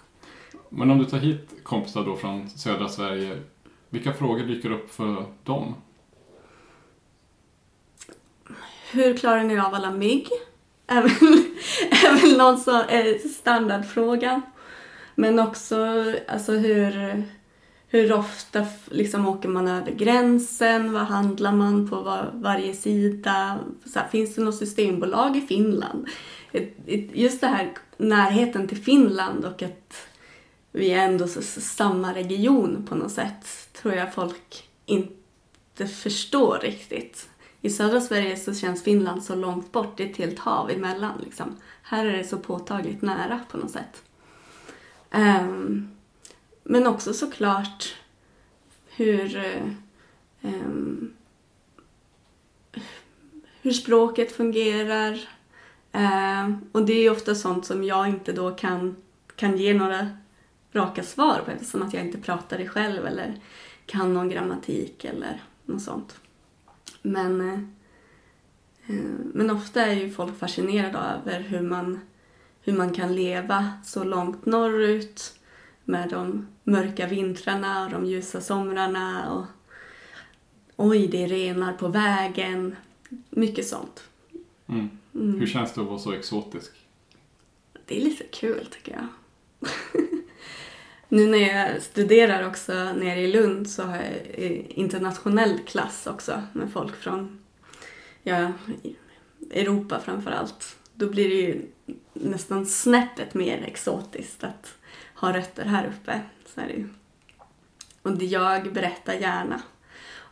Men 0.69 0.91
om 0.91 0.99
du 0.99 1.05
tar 1.05 1.17
hit 1.17 1.49
kompisar 1.63 2.05
då 2.05 2.15
från 2.15 2.49
södra 2.49 2.89
Sverige, 2.89 3.41
vilka 3.89 4.13
frågor 4.13 4.43
dyker 4.43 4.71
upp 4.71 4.93
för 4.93 5.25
dem? 5.43 5.75
Hur 8.91 9.17
klarar 9.17 9.43
ni 9.43 9.59
av 9.59 9.73
alla 9.73 9.91
mygg? 9.91 10.27
Väl, 10.87 11.05
är 11.91 12.21
väl 12.21 12.37
någon 12.37 12.57
som 12.57 12.75
är 12.75 13.27
standardfrågan. 13.27 14.41
Men 15.15 15.39
också 15.39 16.05
alltså 16.27 16.51
hur, 16.51 17.23
hur 17.93 18.13
ofta 18.13 18.65
liksom 18.85 19.27
åker 19.27 19.49
man 19.49 19.67
över 19.67 19.91
gränsen? 19.91 20.93
Vad 20.93 21.01
handlar 21.01 21.51
man 21.51 21.89
på 21.89 22.01
var, 22.01 22.31
varje 22.33 22.73
sida? 22.73 23.59
Så 23.85 23.99
här, 23.99 24.07
finns 24.07 24.35
det 24.35 24.41
något 24.41 24.55
systembolag 24.57 25.37
i 25.37 25.41
Finland? 25.41 26.07
Just 27.13 27.41
det 27.41 27.47
här 27.47 27.71
närheten 27.97 28.67
till 28.67 28.77
Finland 28.83 29.45
och 29.45 29.61
att 29.61 30.07
vi 30.71 30.91
är 30.91 31.05
ändå 31.05 31.25
s- 31.25 31.75
samma 31.75 32.13
region 32.13 32.85
på 32.89 32.95
något 32.95 33.11
sätt 33.11 33.69
tror 33.81 33.93
jag 33.93 34.13
folk 34.13 34.69
inte 34.85 35.87
förstår 35.87 36.59
riktigt. 36.61 37.29
I 37.61 37.69
södra 37.69 38.01
Sverige 38.01 38.37
så 38.37 38.53
känns 38.53 38.83
Finland 38.83 39.23
så 39.23 39.35
långt 39.35 39.71
bort, 39.71 39.97
det 39.97 40.03
är 40.03 40.09
ett 40.09 40.17
helt 40.17 40.39
hav 40.39 40.71
emellan. 40.71 41.21
Liksom. 41.23 41.57
Här 41.83 42.05
är 42.05 42.17
det 42.17 42.23
så 42.23 42.37
påtagligt 42.37 43.01
nära 43.01 43.39
på 43.51 43.57
något 43.57 43.71
sätt. 43.71 44.03
Um, 45.15 45.89
men 46.63 46.87
också 46.87 47.13
såklart 47.13 47.95
hur, 48.95 49.37
eh, 49.37 50.51
hur 53.61 53.71
språket 53.71 54.31
fungerar. 54.31 55.29
Eh, 55.91 56.51
och 56.71 56.85
det 56.85 56.93
är 56.93 57.01
ju 57.01 57.09
ofta 57.09 57.35
sånt 57.35 57.65
som 57.65 57.83
jag 57.83 58.07
inte 58.07 58.31
då 58.31 58.51
kan, 58.51 58.95
kan 59.35 59.57
ge 59.57 59.73
några 59.73 60.09
raka 60.73 61.03
svar 61.03 61.41
på 61.45 61.51
eftersom 61.51 61.81
att 61.81 61.93
jag 61.93 62.05
inte 62.05 62.17
pratar 62.17 62.57
det 62.57 62.67
själv 62.67 63.05
eller 63.05 63.35
kan 63.85 64.13
någon 64.13 64.29
grammatik 64.29 65.05
eller 65.05 65.43
något 65.65 65.81
sånt. 65.81 66.19
Men, 67.01 67.41
eh, 67.41 67.59
eh 68.87 69.11
men 69.33 69.51
ofta 69.51 69.85
är 69.85 69.93
ju 69.93 70.11
folk 70.11 70.39
fascinerade 70.39 70.97
över 70.97 71.39
hur 71.39 71.61
man, 71.61 71.99
hur 72.61 72.73
man 72.73 72.93
kan 72.93 73.15
leva 73.15 73.73
så 73.85 74.03
långt 74.03 74.45
norrut 74.45 75.40
med 75.91 76.09
de 76.09 76.47
mörka 76.63 77.07
vintrarna 77.07 77.85
och 77.85 77.91
de 77.91 78.05
ljusa 78.05 78.41
somrarna 78.41 79.33
och 79.33 79.45
oj, 80.75 81.07
det 81.07 81.27
renar 81.27 81.73
på 81.73 81.87
vägen. 81.87 82.75
Mycket 83.29 83.67
sånt. 83.67 84.03
Mm. 84.67 84.89
Mm. 85.15 85.39
Hur 85.39 85.47
känns 85.47 85.73
det 85.73 85.81
att 85.81 85.87
vara 85.87 85.99
så 85.99 86.11
exotisk? 86.11 86.71
Det 87.85 87.97
är 87.97 88.01
lite 88.01 88.23
kul 88.23 88.67
tycker 88.71 88.91
jag. 88.91 89.07
nu 91.09 91.27
när 91.27 91.37
jag 91.37 91.81
studerar 91.81 92.47
också 92.47 92.73
nere 92.73 93.19
i 93.19 93.31
Lund 93.31 93.69
så 93.69 93.83
har 93.83 93.95
jag 93.95 94.45
eh, 94.45 94.79
internationell 94.79 95.59
klass 95.65 96.07
också 96.07 96.43
med 96.53 96.71
folk 96.73 96.95
från 96.95 97.39
ja, 98.23 98.51
Europa 99.51 99.99
framför 99.99 100.31
allt. 100.31 100.77
Då 100.93 101.07
blir 101.07 101.29
det 101.29 101.35
ju 101.35 101.61
nästan 102.13 102.65
snäppet 102.65 103.33
mer 103.33 103.63
exotiskt 103.67 104.43
att 104.43 104.73
ha 105.15 105.33
rötter 105.33 105.65
här 105.65 105.87
uppe. 105.87 106.21
Så 106.45 106.61
är 106.61 106.67
det 106.67 106.73
ju. 106.73 106.89
Och 108.01 108.11
det 108.11 108.25
jag 108.25 108.73
berättar 108.73 109.13
gärna. 109.13 109.61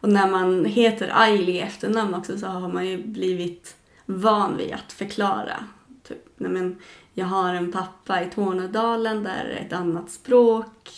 Och 0.02 0.10
när 0.10 0.28
man 0.28 0.66
heter 0.66 1.12
Aili 1.14 1.52
i 1.52 1.60
efternamn 1.60 2.14
också 2.14 2.38
så 2.38 2.48
har 2.48 2.68
man 2.68 2.88
ju 2.88 3.04
blivit 3.04 3.76
van 4.06 4.58
vid 4.58 4.74
att 4.74 4.92
förklara. 4.92 5.66
Typ, 6.04 6.26
nej 6.38 6.52
men, 6.52 6.78
jag 7.14 7.26
har 7.26 7.54
en 7.54 7.72
pappa 7.72 8.24
i 8.24 8.30
Tornedalen 8.30 9.24
där 9.24 9.46
är 9.46 9.66
ett 9.66 9.74
annat 9.74 10.12
språk. 10.12 10.90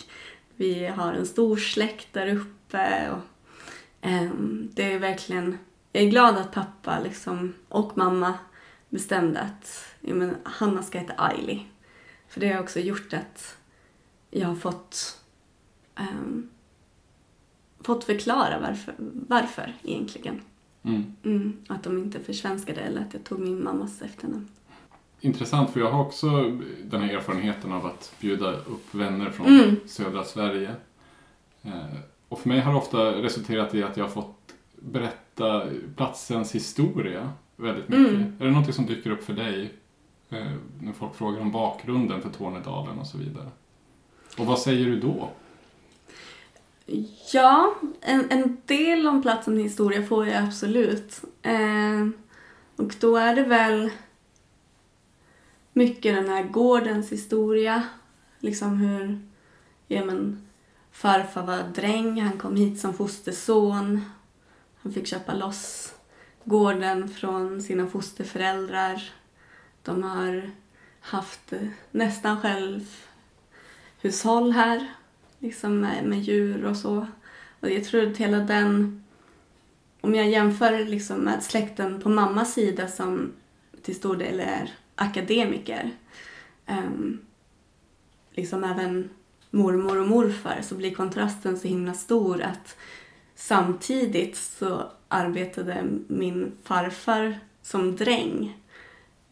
Vi 0.56 0.86
har 0.86 1.12
en 1.12 1.26
stor 1.26 1.56
släkt 1.56 2.08
där 2.12 2.26
uppe. 2.36 3.10
Och, 3.10 4.08
eh, 4.08 4.30
det 4.62 4.92
är 4.92 4.98
verkligen... 4.98 5.58
Jag 5.92 6.02
är 6.02 6.08
glad 6.08 6.36
att 6.36 6.52
pappa 6.52 7.00
liksom, 7.00 7.54
och 7.68 7.98
mamma 7.98 8.34
bestämde 8.92 9.40
att 9.40 9.84
ja, 10.00 10.14
men, 10.14 10.36
Hanna 10.44 10.82
ska 10.82 10.98
heta 10.98 11.14
Aili. 11.16 11.66
För 12.28 12.40
det 12.40 12.52
har 12.52 12.62
också 12.62 12.80
gjort 12.80 13.12
att 13.12 13.56
jag 14.30 14.48
har 14.48 14.54
fått, 14.54 15.20
ehm, 15.94 16.50
fått 17.80 18.04
förklara 18.04 18.60
varför, 18.60 18.94
varför 19.28 19.72
egentligen. 19.82 20.40
Mm. 20.82 21.16
Mm, 21.24 21.52
att 21.68 21.82
de 21.82 21.98
inte 21.98 22.20
försvenskade 22.20 22.80
eller 22.80 23.00
att 23.00 23.14
jag 23.14 23.24
tog 23.24 23.38
min 23.40 23.64
mammas 23.64 24.02
efternamn. 24.02 24.48
intressant 25.20 25.70
för 25.70 25.80
jag 25.80 25.90
har 25.90 26.04
också 26.04 26.30
den 26.84 27.02
här 27.02 27.14
erfarenheten 27.14 27.72
av 27.72 27.86
att 27.86 28.14
bjuda 28.20 28.52
upp 28.52 28.94
vänner 28.94 29.30
från 29.30 29.46
Mm. 29.46 29.76
södra 29.86 30.24
Sverige. 30.24 30.74
Eh, 31.62 31.96
och 32.28 32.40
för 32.40 32.48
mig 32.48 32.60
har 32.60 32.72
det 32.72 32.78
ofta 32.78 33.12
resulterat 33.22 33.74
i 33.74 33.82
att 33.82 33.96
jag 33.96 34.04
har 34.04 34.10
fått 34.10 34.54
berätta 34.80 35.66
platsens 35.96 36.54
historia 36.54 37.32
väldigt 37.56 37.88
mycket. 37.88 38.14
Mm. 38.14 38.32
Är 38.40 38.44
det 38.44 38.50
något 38.50 38.74
som 38.74 38.86
dyker 38.86 39.10
upp 39.10 39.24
för 39.24 39.32
dig 39.32 39.74
eh, 40.30 40.52
när 40.80 40.92
folk 40.92 41.14
frågar 41.14 41.40
om 41.40 41.52
bakgrunden 41.52 42.22
för 42.22 42.30
Tornedalen 42.30 42.98
och 42.98 43.06
så 43.06 43.18
vidare? 43.18 43.50
Och 44.38 44.46
vad 44.46 44.58
säger 44.58 44.86
du 44.86 45.00
då? 45.00 45.30
Ja, 47.32 47.74
en, 48.00 48.30
en 48.30 48.56
del 48.66 49.06
om 49.06 49.22
platsen 49.22 49.58
historia 49.58 50.02
får 50.02 50.26
jag 50.26 50.44
absolut. 50.44 51.20
Eh, 51.42 52.08
och 52.76 52.94
då 53.00 53.16
är 53.16 53.36
det 53.36 53.42
väl 53.42 53.90
mycket 55.72 56.14
den 56.14 56.28
här 56.28 56.42
gårdens 56.42 57.12
historia. 57.12 57.82
Liksom 58.38 58.76
hur 58.76 59.28
ja, 59.86 60.04
men, 60.04 60.48
farfar 60.92 61.46
var 61.46 61.62
dräng, 61.74 62.20
han 62.20 62.38
kom 62.38 62.56
hit 62.56 62.80
som 62.80 62.94
fosterson. 62.94 64.04
Han 64.76 64.92
fick 64.92 65.06
köpa 65.06 65.34
loss 65.34 65.94
gården 66.44 67.08
från 67.08 67.62
sina 67.62 67.86
fosterföräldrar. 67.86 69.12
De 69.82 70.02
har 70.02 70.50
haft 71.00 71.52
nästan 71.90 72.40
själv 72.40 72.80
hushåll 74.00 74.52
här 74.52 74.92
liksom 75.38 75.80
med, 75.80 76.04
med 76.04 76.20
djur 76.20 76.64
och 76.64 76.76
så. 76.76 77.06
Och 77.60 77.70
jag 77.70 77.84
tror 77.84 78.10
att 78.10 78.16
hela 78.16 78.38
den, 78.38 79.04
om 80.00 80.14
jag 80.14 80.30
jämför 80.30 80.84
liksom 80.84 81.18
med 81.18 81.42
släkten 81.42 82.00
på 82.00 82.08
mammas 82.08 82.54
sida 82.54 82.88
som 82.88 83.32
till 83.82 83.96
stor 83.96 84.16
del 84.16 84.40
är 84.40 84.70
akademiker, 84.94 85.90
um, 86.68 87.20
liksom 88.30 88.64
även 88.64 89.10
mormor 89.50 90.00
och 90.00 90.08
morfar, 90.08 90.58
så 90.62 90.74
blir 90.74 90.94
kontrasten 90.94 91.58
så 91.58 91.68
himla 91.68 91.94
stor 91.94 92.42
att 92.42 92.76
samtidigt 93.34 94.36
så 94.36 94.90
arbetade 95.12 95.84
min 96.08 96.52
farfar 96.62 97.38
som 97.62 97.96
dräng 97.96 98.58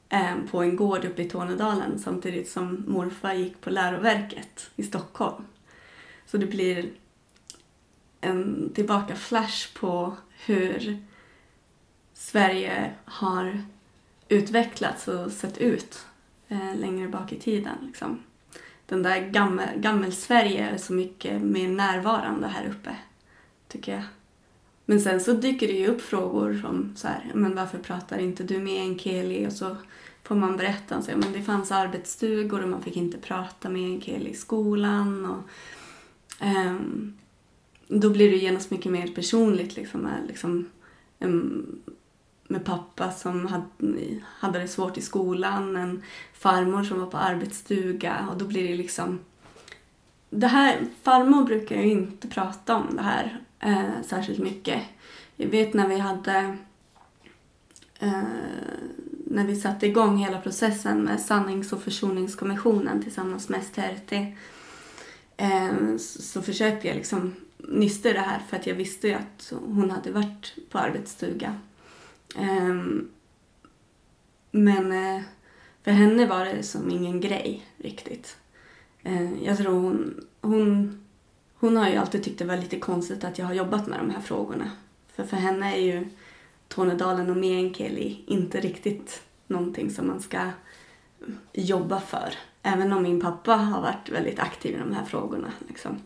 eh, 0.08 0.36
på 0.50 0.62
en 0.62 0.76
gård 0.76 1.04
uppe 1.04 1.22
i 1.22 1.28
Tornedalen 1.28 1.98
samtidigt 1.98 2.48
som 2.48 2.84
morfar 2.86 3.32
gick 3.32 3.60
på 3.60 3.70
läroverket 3.70 4.70
i 4.76 4.82
Stockholm. 4.82 5.44
Så 6.26 6.36
det 6.36 6.46
blir 6.46 6.90
en 8.20 8.70
tillbaka 8.74 9.16
flash 9.16 9.74
på 9.74 10.16
hur 10.46 11.02
Sverige 12.14 12.92
har 13.04 13.64
utvecklats 14.28 15.08
och 15.08 15.32
sett 15.32 15.58
ut 15.58 16.06
eh, 16.48 16.76
längre 16.76 17.08
bak 17.08 17.32
i 17.32 17.38
tiden. 17.38 17.76
Liksom. 17.86 18.18
Den 18.86 19.02
där 19.02 19.20
gammel, 19.20 19.68
gammel-Sverige 19.80 20.68
är 20.68 20.76
så 20.78 20.92
mycket 20.92 21.42
mer 21.42 21.68
närvarande 21.68 22.48
här 22.48 22.66
uppe, 22.66 22.96
tycker 23.68 23.92
jag. 23.92 24.02
Men 24.90 25.00
sen 25.00 25.20
så 25.20 25.32
dyker 25.32 25.66
det 25.66 25.72
ju 25.72 25.86
upp 25.86 26.00
frågor 26.00 26.58
som 26.62 26.92
så 26.96 27.08
här, 27.08 27.30
men 27.34 27.54
varför 27.54 27.78
pratar 27.78 28.18
inte 28.18 28.42
du 28.42 28.58
med 28.58 28.80
enkeli? 28.80 29.46
Och 29.46 29.52
så 29.52 29.76
får 30.22 30.34
man 30.34 30.56
berätta, 30.56 31.02
så, 31.02 31.10
men 31.10 31.32
det 31.32 31.42
fanns 31.42 31.72
arbetsstugor 31.72 32.62
och 32.62 32.68
man 32.68 32.82
fick 32.82 32.96
inte 32.96 33.18
prata 33.18 33.68
med 33.68 33.84
enkeli 33.84 34.30
i 34.30 34.34
skolan. 34.34 35.26
Och, 35.26 35.42
um, 36.46 37.18
då 37.88 38.10
blir 38.10 38.30
det 38.30 38.36
genast 38.36 38.70
mycket 38.70 38.92
mer 38.92 39.06
personligt 39.06 39.76
liksom 39.76 40.00
med, 40.00 40.22
liksom, 40.28 40.68
um, 41.18 41.80
med 42.48 42.64
pappa 42.64 43.12
som 43.12 43.46
hade, 43.46 43.64
hade 44.24 44.58
det 44.58 44.68
svårt 44.68 44.98
i 44.98 45.02
skolan, 45.02 45.76
en 45.76 46.02
farmor 46.32 46.84
som 46.84 47.00
var 47.00 47.06
på 47.06 47.16
arbetsstuga 47.16 48.28
och 48.30 48.38
då 48.38 48.44
blir 48.44 48.68
det 48.68 48.76
liksom 48.76 49.18
det 50.30 50.46
här, 50.46 50.86
farmor 51.02 51.44
brukar 51.44 51.76
ju 51.76 51.90
inte 51.90 52.28
prata 52.28 52.76
om 52.76 52.96
det 52.96 53.02
här 53.02 53.40
eh, 53.60 54.02
särskilt 54.04 54.38
mycket. 54.38 54.82
Jag 55.36 55.48
vet 55.48 55.74
när 55.74 55.88
vi 55.88 55.98
hade 55.98 56.56
eh, 57.98 58.22
när 59.26 59.44
vi 59.44 59.56
satte 59.56 59.86
igång 59.86 60.16
hela 60.16 60.40
processen 60.40 61.02
med 61.02 61.20
sannings 61.20 61.72
och 61.72 61.82
försoningskommissionen 61.82 63.02
tillsammans 63.02 63.48
med 63.48 63.64
STRT 63.64 64.12
eh, 65.36 65.96
så, 65.98 66.22
så 66.22 66.42
försökte 66.42 66.88
jag 66.88 66.96
liksom 66.96 67.34
nysta 67.58 68.10
i 68.10 68.12
det 68.12 68.20
här 68.20 68.40
för 68.48 68.56
att 68.56 68.66
jag 68.66 68.74
visste 68.74 69.08
ju 69.08 69.14
att 69.14 69.52
hon 69.66 69.90
hade 69.90 70.12
varit 70.12 70.54
på 70.70 70.78
arbetsstuga. 70.78 71.54
Eh, 72.36 72.74
men 74.50 74.92
eh, 74.92 75.22
för 75.82 75.90
henne 75.90 76.26
var 76.26 76.44
det 76.44 76.62
som 76.62 76.90
ingen 76.90 77.20
grej 77.20 77.66
riktigt. 77.76 78.36
Eh, 79.02 79.44
jag 79.44 79.58
tror 79.58 79.72
hon, 79.72 80.24
hon, 80.40 81.04
hon 81.60 81.76
har 81.76 81.88
ju 81.88 81.96
alltid 81.96 82.24
tyckt 82.24 82.38
det 82.38 82.44
var 82.44 82.56
lite 82.56 82.78
konstigt 82.78 83.24
att 83.24 83.38
jag 83.38 83.46
har 83.46 83.54
jobbat 83.54 83.86
med 83.86 83.98
de 83.98 84.10
här 84.10 84.20
frågorna. 84.20 84.70
För 85.12 85.24
för 85.24 85.36
henne 85.36 85.76
är 85.76 85.80
ju 85.80 86.08
Tornedalen 86.68 87.30
och 87.30 87.36
meänkieli 87.36 88.24
inte 88.26 88.60
riktigt 88.60 89.22
någonting 89.46 89.90
som 89.90 90.06
man 90.06 90.20
ska 90.20 90.40
jobba 91.52 92.00
för. 92.00 92.34
Även 92.62 92.92
om 92.92 93.02
min 93.02 93.20
pappa 93.20 93.56
har 93.56 93.82
varit 93.82 94.08
väldigt 94.08 94.38
aktiv 94.38 94.74
i 94.74 94.78
de 94.78 94.92
här 94.92 95.04
frågorna. 95.04 95.52
Liksom. 95.68 95.98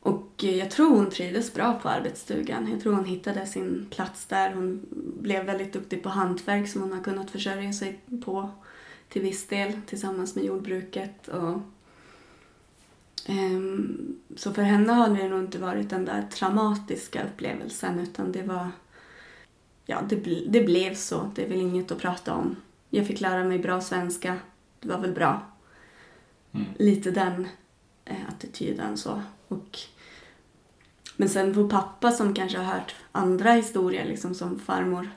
Och 0.00 0.44
eh, 0.44 0.56
jag 0.56 0.70
tror 0.70 0.90
hon 0.90 1.10
trivdes 1.10 1.54
bra 1.54 1.78
på 1.82 1.88
arbetsstugan. 1.88 2.70
Jag 2.70 2.80
tror 2.80 2.92
hon 2.92 3.04
hittade 3.04 3.46
sin 3.46 3.86
plats 3.90 4.26
där. 4.26 4.54
Hon 4.54 4.86
blev 5.20 5.44
väldigt 5.44 5.72
duktig 5.72 6.02
på 6.02 6.08
hantverk 6.08 6.68
som 6.68 6.82
hon 6.82 6.92
har 6.92 7.02
kunnat 7.02 7.30
försörja 7.30 7.72
sig 7.72 8.00
på 8.24 8.50
till 9.08 9.22
viss 9.22 9.46
del 9.46 9.80
tillsammans 9.86 10.34
med 10.34 10.44
jordbruket. 10.44 11.28
Och, 11.28 11.60
så 14.36 14.52
för 14.52 14.62
henne 14.62 14.92
har 14.92 15.08
det 15.08 15.28
nog 15.28 15.40
inte 15.40 15.58
varit 15.58 15.90
den 15.90 16.04
där 16.04 16.22
traumatiska 16.22 17.24
upplevelsen 17.24 17.98
utan 17.98 18.32
det 18.32 18.42
var 18.42 18.70
ja, 19.86 20.02
det, 20.08 20.16
det 20.48 20.60
blev 20.60 20.94
så. 20.94 21.30
Det 21.34 21.44
är 21.44 21.48
väl 21.48 21.60
inget 21.60 21.92
att 21.92 21.98
prata 21.98 22.34
om. 22.34 22.56
Jag 22.90 23.06
fick 23.06 23.20
lära 23.20 23.44
mig 23.44 23.58
bra 23.58 23.80
svenska. 23.80 24.36
Det 24.80 24.88
var 24.88 24.98
väl 24.98 25.12
bra. 25.12 25.42
Mm. 26.52 26.66
Lite 26.78 27.10
den 27.10 27.48
eh, 28.04 28.28
attityden 28.28 28.96
så. 28.96 29.22
Och, 29.48 29.78
men 31.16 31.28
sen 31.28 31.54
för 31.54 31.68
pappa 31.68 32.10
som 32.10 32.34
kanske 32.34 32.58
har 32.58 32.74
hört 32.74 32.94
andra 33.12 33.52
historier 33.52 34.04
liksom 34.04 34.34
som 34.34 34.58
farmor 34.58 35.10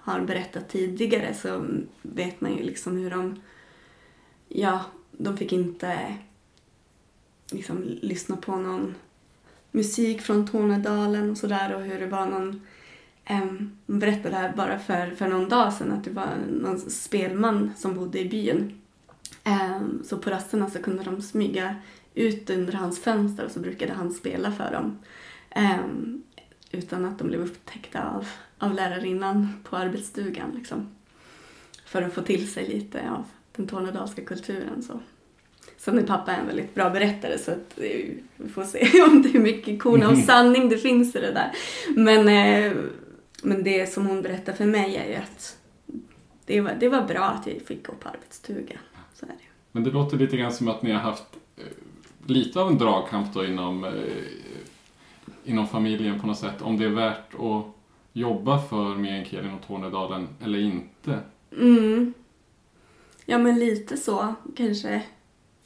har 0.00 0.20
berättat 0.20 0.68
tidigare 0.68 1.34
så 1.34 1.66
vet 2.02 2.40
man 2.40 2.56
ju 2.56 2.62
liksom 2.62 2.96
hur 2.96 3.10
de, 3.10 3.40
ja, 4.48 4.80
de 5.12 5.36
fick 5.36 5.52
inte 5.52 6.16
liksom 7.54 7.82
lyssna 8.02 8.36
på 8.36 8.56
någon 8.56 8.94
musik 9.70 10.22
från 10.22 10.46
Tornedalen 10.46 11.30
och 11.30 11.38
sådär 11.38 11.74
och 11.74 11.82
hur 11.82 12.00
det 12.00 12.06
var 12.06 12.26
någon 12.26 12.60
Um, 13.30 13.78
hon 13.86 13.98
berättade 13.98 14.36
här 14.36 14.52
bara 14.56 14.78
för, 14.78 15.10
för 15.10 15.28
någon 15.28 15.48
dag 15.48 15.72
sedan 15.72 15.92
att 15.92 16.04
det 16.04 16.10
var 16.10 16.28
någon 16.60 16.80
spelman 16.80 17.72
som 17.76 17.94
bodde 17.94 18.20
i 18.20 18.28
byn. 18.28 18.80
Så 20.04 20.18
på 20.18 20.30
rasterna 20.30 20.70
så 20.70 20.82
kunde 20.82 21.04
de 21.04 21.22
smyga 21.22 21.76
ut 22.14 22.50
under 22.50 22.72
hans 22.72 23.00
fönster 23.02 23.44
och 23.44 23.50
så 23.50 23.60
brukade 23.60 23.92
han 23.92 24.14
spela 24.14 24.52
för 24.52 24.72
dem. 24.72 24.98
Utan 26.70 27.04
att 27.04 27.18
de 27.18 27.28
blev 27.28 27.40
upptäckta 27.40 28.10
av, 28.10 28.28
av 28.58 28.74
lärarinnan 28.74 29.48
på 29.64 29.76
arbetsstugan. 29.76 30.50
Liksom. 30.54 30.88
För 31.86 32.02
att 32.02 32.14
få 32.14 32.22
till 32.22 32.52
sig 32.52 32.68
lite 32.68 33.10
av 33.10 33.24
den 33.56 33.66
tornedalska 33.66 34.24
kulturen. 34.24 34.82
Så. 34.82 35.00
Sen 35.84 35.98
är 35.98 36.02
pappa 36.02 36.32
en 36.32 36.46
väldigt 36.46 36.74
bra 36.74 36.90
berättare 36.90 37.38
så 37.38 37.50
att 37.50 37.78
eh, 37.78 38.10
vi 38.36 38.48
får 38.48 38.64
se 38.64 39.02
om 39.10 39.22
det 39.22 39.34
är 39.34 39.40
mycket 39.40 39.82
korn 39.82 40.02
av 40.02 40.16
sanning 40.16 40.68
det 40.68 40.78
finns 40.78 41.16
i 41.16 41.20
det 41.20 41.32
där. 41.32 41.50
Men, 41.96 42.28
eh, 42.28 42.72
men 43.42 43.64
det 43.64 43.92
som 43.92 44.06
hon 44.06 44.22
berättar 44.22 44.52
för 44.52 44.64
mig 44.64 44.96
är 44.96 45.08
ju 45.08 45.14
att 45.14 45.58
det 46.46 46.60
var, 46.60 46.76
det 46.80 46.88
var 46.88 47.02
bra 47.02 47.24
att 47.24 47.46
jag 47.46 47.62
fick 47.62 47.86
gå 47.86 47.92
på 47.92 48.08
arbetsstuga. 48.08 48.78
Så 49.14 49.26
är 49.26 49.28
det. 49.28 49.44
Men 49.72 49.84
det 49.84 49.90
låter 49.90 50.16
lite 50.16 50.36
grann 50.36 50.52
som 50.52 50.68
att 50.68 50.82
ni 50.82 50.92
har 50.92 51.00
haft 51.00 51.36
eh, 51.56 51.64
lite 52.26 52.60
av 52.60 52.68
en 52.68 52.78
dragkamp 52.78 53.34
då 53.34 53.46
inom, 53.46 53.94
inom 55.44 55.68
familjen 55.68 56.20
på 56.20 56.26
något 56.26 56.38
sätt. 56.38 56.62
Om 56.62 56.78
det 56.78 56.84
är 56.84 56.88
värt 56.88 57.34
att 57.34 57.64
jobba 58.12 58.62
för 58.62 58.94
meänkielin 58.94 59.54
och 59.54 59.66
Tornedalen 59.66 60.28
eller 60.44 60.58
inte. 60.58 61.18
Mm. 61.58 62.14
Ja, 63.24 63.38
men 63.38 63.58
lite 63.58 63.96
så 63.96 64.34
kanske. 64.56 65.02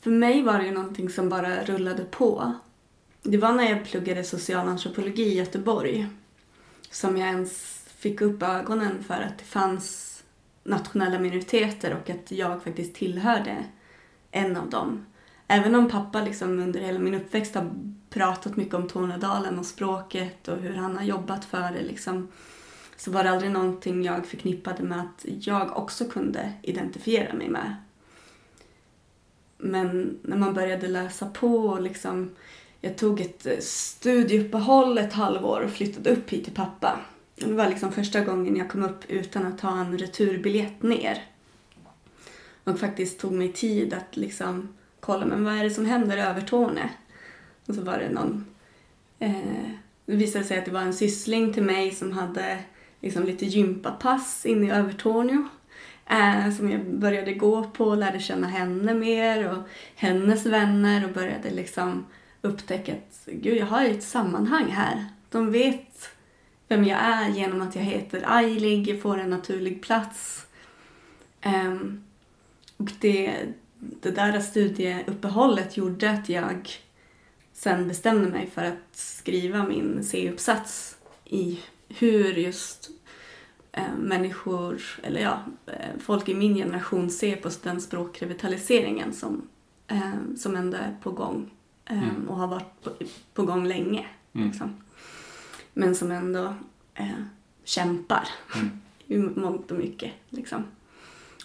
För 0.01 0.11
mig 0.11 0.43
var 0.43 0.59
det 0.59 0.65
ju 0.65 0.73
någonting 0.73 1.11
som 1.11 1.29
bara 1.29 1.65
rullade 1.65 2.05
på. 2.05 2.53
Det 3.23 3.39
var 3.39 3.53
när 3.53 3.71
jag 3.71 3.85
pluggade 3.85 4.25
socialantropologi 4.25 5.23
i 5.23 5.39
Göteborg 5.39 6.07
som 6.91 7.17
jag 7.17 7.29
ens 7.29 7.85
fick 7.97 8.21
upp 8.21 8.43
ögonen 8.43 9.05
för 9.05 9.15
att 9.15 9.39
det 9.39 9.45
fanns 9.45 10.09
nationella 10.65 11.19
minoriteter 11.19 11.95
och 11.95 12.11
att 12.11 12.31
jag 12.31 12.63
faktiskt 12.63 12.95
tillhörde 12.95 13.65
en 14.31 14.57
av 14.57 14.71
dem. 14.71 15.07
Även 15.47 15.75
om 15.75 15.89
pappa 15.89 16.21
liksom 16.21 16.59
under 16.59 16.81
hela 16.81 16.99
min 16.99 17.15
uppväxt 17.15 17.55
har 17.55 17.71
pratat 18.11 18.57
mycket 18.57 18.75
om 18.75 18.89
Tornedalen 18.89 19.59
och 19.59 19.67
språket 19.67 20.49
och 20.49 20.57
hur 20.57 20.75
han 20.75 20.97
har 20.97 21.05
jobbat 21.05 21.45
för 21.45 21.73
det 21.73 21.83
liksom, 21.83 22.29
så 22.97 23.11
var 23.11 23.25
det 23.25 23.31
aldrig 23.31 23.51
någonting 23.51 24.03
jag 24.03 24.27
förknippade 24.27 24.83
med 24.83 25.01
att 25.01 25.25
jag 25.41 25.77
också 25.77 26.05
kunde 26.05 26.53
identifiera 26.63 27.35
mig 27.35 27.49
med. 27.49 27.77
Men 29.59 30.19
när 30.23 30.37
man 30.37 30.55
började 30.55 30.89
läsa 30.89 31.27
på 31.27 31.67
och 31.67 31.83
liksom 31.83 32.31
jag 32.81 32.97
tog 32.97 33.21
ett 33.21 33.47
eh, 33.47 33.59
studieuppehåll 33.61 34.99
ett 34.99 35.13
halvår 35.13 35.61
och 35.61 35.71
flyttade 35.71 36.11
upp 36.11 36.31
hit 36.31 36.45
till 36.45 36.55
pappa. 36.55 37.01
Det 37.35 37.53
var 37.53 37.69
liksom 37.69 37.93
första 37.93 38.21
gången 38.21 38.57
jag 38.57 38.71
kom 38.71 38.83
upp 38.83 39.05
utan 39.09 39.47
att 39.47 39.59
ta 39.59 39.79
en 39.79 39.99
returbiljett 39.99 40.83
ner. 40.83 41.25
Och 42.65 42.79
faktiskt 42.79 43.21
tog 43.21 43.33
mig 43.33 43.53
tid 43.53 43.95
att 43.95 44.17
liksom 44.17 44.69
kolla, 45.01 45.27
men 45.27 45.45
vad 45.45 45.55
är 45.55 45.65
det 45.65 45.71
som 45.71 45.87
händer 45.87 46.17
i 46.17 46.21
Övertorne? 46.21 46.91
Och 47.67 47.75
så 47.75 47.81
var 47.81 47.99
det 47.99 48.11
någon... 48.11 48.47
Eh, 49.19 49.71
det 50.07 50.17
visade 50.17 50.45
sig 50.45 50.59
att 50.59 50.65
det 50.65 50.71
var 50.71 50.81
en 50.81 50.95
syssling 50.95 51.53
till 51.53 51.63
mig 51.63 51.91
som 51.91 52.13
hade 52.13 52.59
liksom 53.01 53.25
lite 53.25 53.47
gympapass 53.47 54.47
inne 54.47 54.67
i 54.67 54.71
Övertorneå. 54.71 55.49
Eh, 56.11 56.51
som 56.57 56.71
jag 56.71 56.81
började 56.85 57.35
gå 57.35 57.65
på 57.65 57.85
och 57.85 57.97
lärde 57.97 58.21
känna 58.21 58.47
henne 58.47 58.95
mer 58.95 59.53
och 59.53 59.63
hennes 59.95 60.47
vänner 60.47 61.05
och 61.05 61.13
började 61.13 61.51
liksom 61.51 62.07
upptäcka 62.43 62.93
att 62.93 63.23
gud, 63.27 63.57
jag 63.57 63.67
har 63.67 63.85
ju 63.85 63.91
ett 63.91 64.03
sammanhang 64.03 64.71
här. 64.71 65.07
De 65.31 65.53
vet 65.53 66.11
vem 66.69 66.85
jag 66.85 66.99
är 67.01 67.29
genom 67.29 67.63
att 67.63 67.77
jag 67.77 67.83
heter 67.83 68.25
Ailig, 68.27 69.03
får 69.03 69.19
en 69.19 69.31
naturlig 69.31 69.83
plats. 69.83 70.47
Um, 71.45 72.05
och 72.77 72.91
det, 73.01 73.35
det 73.79 74.11
där 74.11 74.41
studieuppehållet 74.41 75.77
gjorde 75.77 76.11
att 76.11 76.29
jag 76.29 76.71
sen 77.53 77.89
bestämde 77.89 78.29
mig 78.29 78.51
för 78.55 78.65
att 78.65 78.97
skriva 78.97 79.65
min 79.65 80.05
C-uppsats 80.05 80.97
i 81.25 81.61
hur 81.89 82.35
just 82.35 82.91
människor, 83.99 84.83
eller 85.03 85.21
ja, 85.21 85.41
eh, 85.67 85.99
folk 86.01 86.29
i 86.29 86.35
min 86.35 86.55
generation 86.55 87.11
ser 87.11 87.37
på 87.37 87.51
den 87.63 87.81
språkrevitaliseringen 87.81 89.13
som, 89.13 89.49
eh, 89.87 90.13
som 90.37 90.57
ändå 90.57 90.77
är 90.77 90.97
på 91.03 91.11
gång 91.11 91.51
eh, 91.85 92.09
mm. 92.09 92.29
och 92.29 92.37
har 92.37 92.47
varit 92.47 92.83
på, 92.83 92.91
på 93.35 93.43
gång 93.43 93.67
länge. 93.67 94.07
Mm. 94.33 94.49
Liksom. 94.49 94.77
Men 95.73 95.95
som 95.95 96.11
ändå 96.11 96.55
eh, 96.95 97.23
kämpar 97.65 98.29
mm. 98.55 98.81
i 99.07 99.19
mångt 99.41 99.71
och 99.71 99.79
mycket. 99.79 100.13
Liksom. 100.29 100.65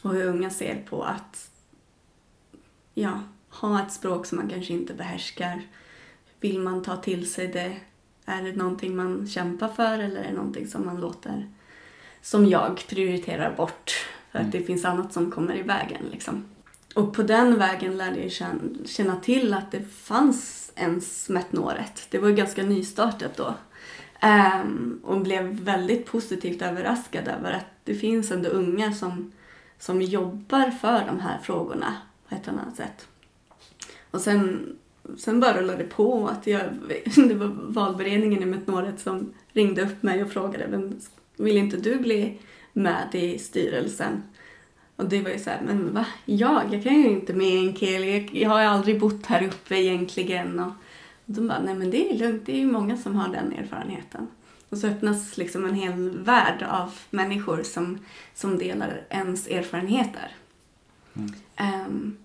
Och 0.02 0.14
hur 0.14 0.26
unga 0.26 0.50
ser 0.50 0.84
på 0.90 1.04
att 1.04 1.52
ja, 2.94 3.20
ha 3.50 3.82
ett 3.82 3.94
språk 3.94 4.26
som 4.26 4.38
man 4.38 4.50
kanske 4.50 4.74
inte 4.74 4.94
behärskar. 4.94 5.62
Vill 6.40 6.60
man 6.60 6.84
ta 6.84 6.98
till 6.98 7.32
sig 7.32 7.48
det? 7.48 7.78
Är 8.26 8.44
det 8.44 8.56
någonting 8.56 8.96
man 8.96 9.28
kämpar 9.28 9.68
för 9.68 10.00
eller 10.00 10.22
är 10.22 10.28
det 10.28 10.34
någonting 10.34 10.68
som 10.68 10.86
man 10.86 11.02
låter, 11.02 11.50
som 12.24 12.46
jag 12.46 12.84
prioriterar 12.90 13.56
bort 13.56 14.08
för 14.32 14.40
att 14.40 14.46
mm. 14.46 14.52
det 14.52 14.66
finns 14.66 14.86
annat 14.86 15.14
som 15.14 15.32
kommer 15.32 15.56
i 15.56 15.62
vägen 15.62 16.02
liksom. 16.12 16.46
Och 16.96 17.14
på 17.14 17.24
den 17.24 17.60
vägen 17.60 17.98
lärde 17.98 18.24
jag 18.24 18.32
känna 18.86 19.16
till 19.16 19.54
att 19.54 19.72
det 19.72 19.82
fanns 19.82 20.72
ens 20.76 21.30
Metnåret. 21.30 22.08
Det 22.10 22.18
var 22.18 22.30
ganska 22.30 22.64
nystartat 22.64 23.38
då. 23.38 23.54
Um, 24.24 25.00
och 25.04 25.22
blev 25.22 25.44
väldigt 25.44 26.06
positivt 26.06 26.62
överraskad 26.62 27.28
över 27.28 27.52
att 27.52 27.66
det 27.84 27.96
finns 27.96 28.32
ändå 28.32 28.50
unga 28.50 28.94
som, 28.94 29.32
som 29.80 30.02
jobbar 30.02 30.72
för 30.72 31.06
de 31.08 31.20
här 31.20 31.38
frågorna 31.44 31.98
på 32.30 32.36
ett 32.36 32.48
annat 32.48 32.76
sätt. 32.76 33.08
Och 34.12 34.22
sen, 34.22 34.76
sen 35.18 35.40
bara 35.40 35.58
rullade 35.58 35.84
det 35.84 35.90
på 35.90 36.28
att 36.28 36.48
jag, 36.48 36.62
det 37.16 37.34
var 37.34 37.48
valberedningen 37.74 38.44
i 38.44 38.46
Metnåret 38.46 39.00
som 39.00 39.34
ringde 39.54 39.82
upp 39.82 40.04
mig 40.04 40.24
och 40.24 40.32
frågade 40.32 40.68
men 40.68 41.02
vill 41.38 41.58
inte 41.58 41.78
du 41.78 41.96
bli 42.00 42.38
med 42.74 43.16
i 43.16 43.40
styrelsen? 43.40 44.24
Och 44.96 45.10
det 45.10 45.22
var 45.22 45.30
ju 45.30 45.40
så 45.40 45.50
här, 45.50 45.62
men 45.66 45.94
va? 45.94 46.06
Jag? 46.26 46.74
Jag 46.74 46.84
kan 46.84 46.96
ju 46.96 47.10
inte 47.10 47.34
med 47.34 47.58
en 47.58 47.74
kille. 47.74 48.06
Jag, 48.06 48.36
jag 48.36 48.50
har 48.50 48.62
ju 48.62 48.68
aldrig 48.68 49.00
bott 49.00 49.26
här 49.26 49.44
uppe 49.44 49.76
egentligen. 49.76 50.60
Och, 50.60 50.68
och 51.26 51.34
de 51.34 51.48
bara, 51.48 51.62
nej 51.62 51.76
men 51.76 51.92
det 51.92 52.12
är 52.12 52.20
lugnt. 52.20 52.46
Det 52.46 52.52
är 52.52 52.60
ju 52.60 52.72
många 52.72 52.98
som 52.98 53.16
har 53.16 53.28
den 53.28 53.54
erfarenheten. 53.54 54.28
Och 54.70 54.78
så 54.78 54.88
öppnas 54.88 55.38
liksom 55.38 55.66
en 55.66 55.76
hel 55.76 56.20
värld 56.20 56.64
av 56.64 56.94
människor 57.10 57.64
som, 57.64 58.00
som 58.34 58.58
delar 58.58 59.02
ens 59.10 59.48
erfarenheter. 59.48 60.36
Mm. 61.14 61.34
Um, 61.86 62.18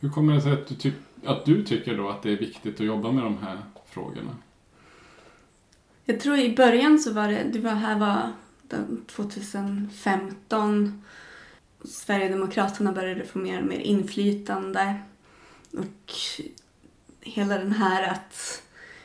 Hur 0.00 0.10
kommer 0.10 0.34
det 0.34 0.40
sig 0.40 0.52
att 0.52 0.80
du, 0.82 0.92
att 1.24 1.44
du 1.44 1.64
tycker 1.64 1.96
då 1.96 2.08
att 2.08 2.22
det 2.22 2.32
är 2.32 2.36
viktigt 2.36 2.80
att 2.80 2.86
jobba 2.86 3.12
med 3.12 3.24
de 3.24 3.38
här 3.38 3.58
frågorna? 3.86 4.36
Jag 6.06 6.20
tror 6.20 6.38
i 6.38 6.56
början 6.56 6.98
så 6.98 7.12
var 7.12 7.28
det, 7.28 7.42
det 7.52 7.58
var 7.58 7.70
här 7.70 7.98
var 7.98 8.32
2015 9.06 11.02
Sverigedemokraterna 11.84 12.92
började 12.92 13.24
få 13.24 13.38
mer 13.38 13.60
och 13.60 13.66
mer 13.66 13.78
inflytande. 13.78 14.96
Och 15.72 16.12
hela 17.20 17.58
den 17.58 17.72
här 17.72 18.02
att 18.02 18.62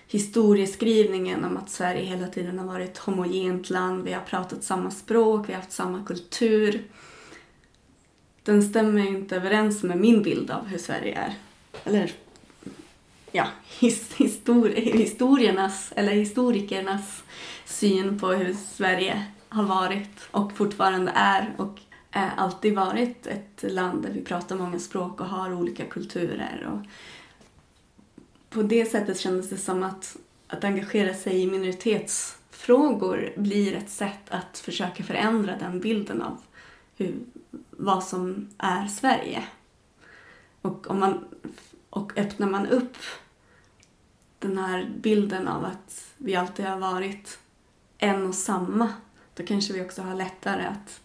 historieskrivningen 0.07 1.45
om 1.45 1.57
att 1.57 1.69
Sverige 1.69 2.03
hela 2.03 2.27
tiden 2.27 2.59
har 2.59 2.65
varit 2.65 2.89
ett 2.89 2.97
homogent 2.97 3.69
land, 3.69 4.03
vi 4.03 4.13
har 4.13 4.21
pratat 4.21 4.63
samma 4.63 4.91
språk, 4.91 5.49
vi 5.49 5.53
har 5.53 5.59
haft 5.59 5.71
samma 5.71 6.05
kultur. 6.05 6.83
Den 8.43 8.63
stämmer 8.63 9.07
inte 9.07 9.35
överens 9.35 9.83
med 9.83 9.97
min 9.97 10.23
bild 10.23 10.51
av 10.51 10.65
hur 10.65 10.77
Sverige 10.77 11.15
är. 11.15 11.33
Eller 11.83 12.11
ja, 13.31 13.47
his, 13.79 14.13
histori 14.13 14.97
historiernas, 14.97 15.93
eller 15.95 16.11
historikernas 16.11 17.23
syn 17.65 18.19
på 18.19 18.27
hur 18.27 18.53
Sverige 18.53 19.25
har 19.49 19.63
varit 19.63 20.27
och 20.31 20.51
fortfarande 20.51 21.11
är 21.15 21.53
och 21.57 21.79
eh, 22.11 22.39
alltid 22.39 22.75
varit 22.75 23.27
ett 23.27 23.63
land 23.71 24.03
där 24.03 24.11
vi 24.11 24.21
pratar 24.21 24.55
många 24.55 24.79
språk 24.79 25.21
och 25.21 25.27
har 25.27 25.53
olika 25.53 25.85
kulturer. 25.85 26.69
Och 26.73 26.85
på 28.49 28.61
det 28.61 28.85
sättet 28.85 29.19
kändes 29.19 29.49
det 29.49 29.57
som 29.57 29.83
att, 29.83 30.17
att 30.47 30.63
engagera 30.63 31.13
sig 31.13 31.41
i 31.41 31.47
minoritetsfrågor 31.47 33.33
blir 33.37 33.75
ett 33.75 33.89
sätt 33.89 34.29
att 34.29 34.59
försöka 34.59 35.03
förändra 35.03 35.57
den 35.57 35.79
bilden 35.79 36.21
av 36.21 36.37
hur, 36.97 37.15
vad 37.69 38.03
som 38.03 38.49
är 38.57 38.87
Sverige. 38.87 39.43
Och, 40.61 40.89
om 40.89 40.99
man, 40.99 41.25
och 41.89 42.17
öppnar 42.17 42.49
man 42.49 42.67
upp 42.67 42.97
den 44.41 44.57
här 44.57 44.91
bilden 45.01 45.47
av 45.47 45.65
att 45.65 46.13
vi 46.17 46.35
alltid 46.35 46.65
har 46.65 46.77
varit 46.77 47.39
en 47.97 48.25
och 48.25 48.35
samma, 48.35 48.93
då 49.33 49.43
kanske 49.43 49.73
vi 49.73 49.81
också 49.81 50.01
har 50.01 50.15
lättare 50.15 50.65
att 50.65 51.01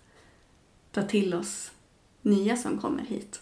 ta 0.92 1.02
till 1.02 1.34
oss 1.34 1.72
nya 2.22 2.56
som 2.56 2.78
kommer 2.78 3.02
hit. 3.02 3.40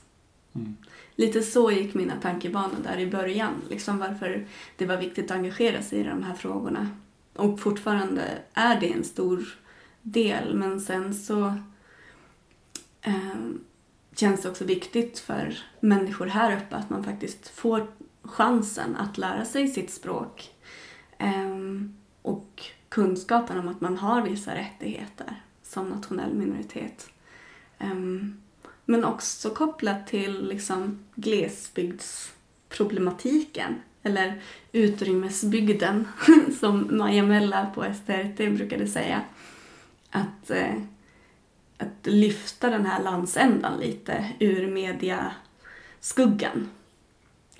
Mm. 0.55 0.77
Lite 1.15 1.43
så 1.43 1.71
gick 1.71 1.95
mina 1.95 2.15
tankebanor 2.21 2.77
där 2.83 2.99
i 2.99 3.07
början, 3.07 3.53
liksom 3.71 3.99
varför 3.99 4.47
det 4.77 4.87
var 4.87 4.97
viktigt 4.97 5.25
att 5.25 5.37
engagera 5.37 5.83
sig 5.83 5.99
i 5.99 6.03
de 6.05 6.23
här 6.23 6.35
frågorna. 6.35 6.89
Och 7.37 7.61
fortfarande 7.61 8.23
är 8.55 8.81
det 8.81 8.93
en 8.93 9.05
stor 9.05 9.59
del, 10.03 10.55
men 10.55 10.81
sen 10.81 11.15
så 11.15 11.47
eh, 13.01 13.37
känns 14.17 14.43
det 14.43 14.49
också 14.49 14.65
viktigt 14.65 15.19
för 15.19 15.59
människor 15.81 16.27
här 16.27 16.57
uppe 16.57 16.77
att 16.77 16.91
man 16.91 17.05
faktiskt 17.05 17.49
får 17.49 17.87
chansen 18.25 18.97
att 18.97 19.19
lära 19.19 19.45
sig 19.45 19.69
sitt 19.69 19.91
språk 19.91 20.51
ehm, 21.19 21.95
och 22.23 22.63
kunskapen 22.89 23.59
om 23.59 23.69
att 23.69 23.81
man 23.81 23.97
har 23.97 24.23
vissa 24.23 24.55
rättigheter 24.55 25.43
som 25.63 25.89
nationell 25.89 26.35
minoritet. 26.35 27.09
Ehm, 27.79 28.41
men 28.85 29.05
också 29.05 29.51
kopplat 29.51 30.07
till 30.07 30.49
liksom 30.49 31.05
glesbygdsproblematiken 31.15 33.75
eller 34.03 34.43
utrymmesbygden 34.73 36.09
som 36.61 36.89
Maja 36.91 37.23
Mella 37.23 37.71
på 37.75 37.85
STRT 37.95 38.37
brukade 38.37 38.87
säga. 38.87 39.23
Att, 40.11 40.51
eh, 40.51 40.75
att 41.79 42.07
lyfta 42.07 42.71
den 42.71 42.87
här 42.87 43.03
landsändan 43.03 43.81
lite 43.81 44.33
ur 44.39 44.71
mediaskuggan. 44.71 46.69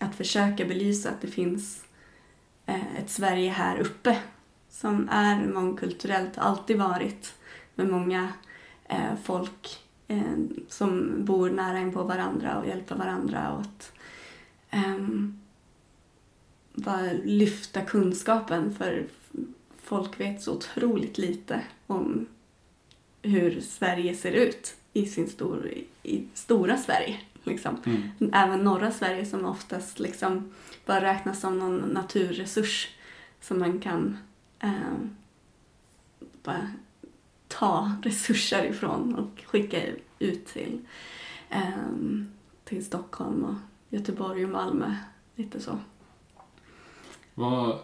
Att 0.05 0.15
försöka 0.15 0.65
belysa 0.65 1.11
att 1.11 1.21
det 1.21 1.27
finns 1.27 1.85
eh, 2.67 2.97
ett 2.97 3.11
Sverige 3.11 3.51
här 3.51 3.79
uppe 3.79 4.19
som 4.71 5.09
är 5.09 5.47
mångkulturellt, 5.47 6.39
alltid 6.39 6.79
varit 6.79 7.35
med 7.75 7.89
många 7.89 8.33
eh, 8.89 9.15
folk 9.23 9.83
eh, 10.09 10.37
som 10.69 11.15
bor 11.25 11.51
nära 11.51 11.79
in 11.79 11.93
på 11.93 12.03
varandra 12.03 12.59
och 12.59 12.67
hjälper 12.67 12.95
varandra 12.95 13.53
och 13.53 13.61
att 13.61 13.93
ehm, 14.71 15.41
bara 16.73 17.13
lyfta 17.25 17.81
kunskapen 17.81 18.75
för 18.75 19.07
folk 19.83 20.21
vet 20.21 20.43
så 20.43 20.53
otroligt 20.53 21.19
lite 21.19 21.61
om 21.87 22.27
hur 23.23 23.61
Sverige 23.61 24.15
ser 24.15 24.33
ut 24.33 24.77
i 24.93 25.07
sin 25.07 25.29
stor, 25.29 25.71
i 26.03 26.25
stora 26.35 26.77
Sverige. 26.77 27.21
Liksom. 27.47 27.77
Mm. 27.87 28.31
Även 28.33 28.61
norra 28.61 28.91
Sverige 28.91 29.27
som 29.27 29.45
oftast 29.45 29.99
liksom 29.99 30.53
bara 30.87 31.01
räknas 31.01 31.41
som 31.41 31.59
någon 31.59 31.77
naturresurs 31.77 32.89
som 33.41 33.59
man 33.59 33.81
kan 33.81 34.19
eh, 34.59 34.71
bara 36.43 36.71
ta 37.49 37.93
resurser 38.03 38.65
ifrån 38.65 39.15
och 39.15 39.45
skicka 39.47 39.83
ut 40.19 40.47
till, 40.47 40.81
um, 41.53 42.33
till 42.65 42.85
Stockholm 42.85 43.45
och 43.45 43.55
Göteborg 43.89 44.45
och 44.45 44.51
Malmö. 44.51 44.97
Lite 45.37 45.61
så. 45.61 45.79
Vad, 47.35 47.79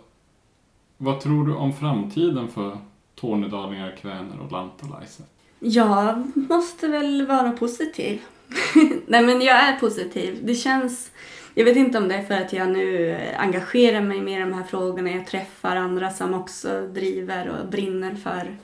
vad 0.97 1.21
tror 1.21 1.47
du 1.47 1.55
om 1.55 1.73
framtiden 1.73 2.49
för 2.49 2.79
tornedalingar, 3.15 3.97
kväner 3.97 4.41
och 4.41 4.53
lantalaiset? 4.53 5.27
Jag 5.59 6.33
måste 6.35 6.89
väl 6.89 7.27
vara 7.27 7.53
positiv. 7.53 8.23
Nej 9.07 9.23
men 9.23 9.41
jag 9.41 9.57
är 9.57 9.79
positiv. 9.79 10.39
Det 10.43 10.55
känns... 10.55 11.11
Jag 11.55 11.65
vet 11.65 11.77
inte 11.77 11.99
om 11.99 12.09
det 12.09 12.15
är 12.15 12.23
för 12.23 12.35
att 12.35 12.53
jag 12.53 12.69
nu 12.69 13.19
engagerar 13.37 14.01
mig 14.01 14.21
mer 14.21 14.39
i 14.39 14.41
de 14.41 14.53
här 14.53 14.65
frågorna. 14.65 15.11
Jag 15.11 15.27
träffar 15.27 15.77
andra 15.77 16.11
som 16.11 16.35
också 16.35 16.87
driver 16.87 17.49
och 17.49 17.69
brinner 17.69 18.15
för, 18.15 18.57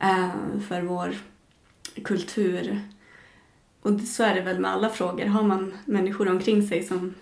eh, 0.00 0.60
för 0.68 0.82
vår 0.82 1.14
kultur. 2.04 2.80
Och 3.82 4.00
så 4.00 4.22
är 4.22 4.34
det 4.34 4.40
väl 4.40 4.58
med 4.58 4.70
alla 4.70 4.88
frågor. 4.88 5.26
Har 5.26 5.42
man 5.42 5.74
människor 5.84 6.28
omkring 6.28 6.68
sig 6.68 6.82
som 6.82 7.14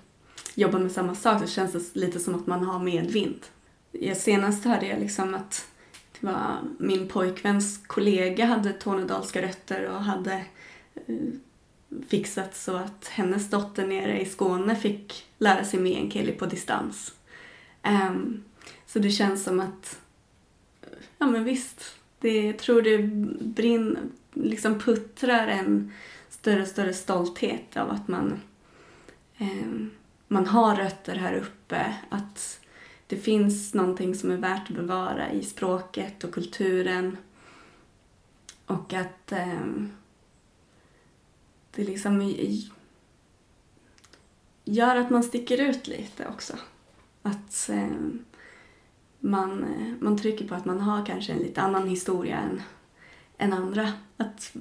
jobbar 0.55 0.79
med 0.79 0.93
samma 0.93 1.15
sak 1.15 1.41
så 1.41 1.47
känns 1.47 1.73
det 1.73 2.01
lite 2.01 2.19
som 2.19 2.35
att 2.35 2.47
man 2.47 2.65
har 2.65 2.79
medvind. 2.79 3.47
Jag 3.93 4.17
senast 4.17 4.65
hörde 4.65 4.87
jag 4.87 5.01
liksom 5.01 5.35
att 5.35 5.67
det 6.21 6.27
var 6.27 6.57
min 6.79 7.09
pojkväns 7.09 7.87
kollega 7.87 8.45
hade 8.45 8.73
tornedalska 8.73 9.43
rötter 9.43 9.85
och 9.85 10.03
hade 10.03 10.33
eh, 10.95 11.15
fixat 12.09 12.57
så 12.57 12.77
att 12.77 13.09
hennes 13.09 13.51
dotter 13.51 13.87
nere 13.87 14.21
i 14.21 14.27
Skåne 14.27 14.77
fick 14.77 15.27
lära 15.39 15.65
sig 15.65 15.81
meänkieli 15.81 16.33
på 16.33 16.47
distans. 16.47 17.15
Um, 17.85 18.45
så 18.87 18.99
det 18.99 19.11
känns 19.11 19.45
som 19.45 19.61
att, 19.61 20.01
ja 21.19 21.27
men 21.27 21.45
visst, 21.45 21.99
det, 22.21 22.47
jag 22.47 22.59
tror 22.59 22.83
det 22.83 22.99
brinner, 23.45 24.03
liksom 24.33 24.79
puttrar 24.79 25.49
en 25.49 25.93
större 26.29 26.63
och 26.63 26.69
större 26.69 26.95
stolthet 26.95 27.77
av 27.77 27.91
att 27.91 28.09
man, 28.09 28.41
um, 29.39 29.91
man 30.29 30.47
har 30.47 30.77
rötter 30.77 31.15
här 31.17 31.35
uppe, 31.35 31.97
att 32.09 32.61
det 33.07 33.17
finns 33.17 33.75
någonting 33.75 34.15
som 34.15 34.31
är 34.31 34.37
värt 34.37 34.71
att 34.71 34.77
bevara 34.77 35.33
i 35.33 35.45
språket 35.45 36.25
och 36.25 36.35
kulturen. 36.35 37.17
Och 38.67 38.93
att 38.93 39.33
um, 39.33 39.93
det 41.79 41.85
liksom 41.85 42.35
gör 44.65 44.97
att 44.97 45.11
man 45.11 45.23
sticker 45.23 45.61
ut 45.61 45.87
lite 45.87 46.27
också. 46.27 46.53
Att 47.23 47.69
eh, 47.69 47.87
man, 49.21 49.65
eh, 49.65 49.95
man 50.01 50.19
trycker 50.19 50.49
på 50.49 50.55
att 50.55 50.65
man 50.65 50.81
har 50.81 51.07
kanske 51.07 51.33
en 51.33 51.39
lite 51.39 51.61
annan 51.61 51.89
historia 51.89 52.37
än, 52.37 52.63
än 53.39 53.53
andra. 53.53 53.93
Att, 54.17 54.57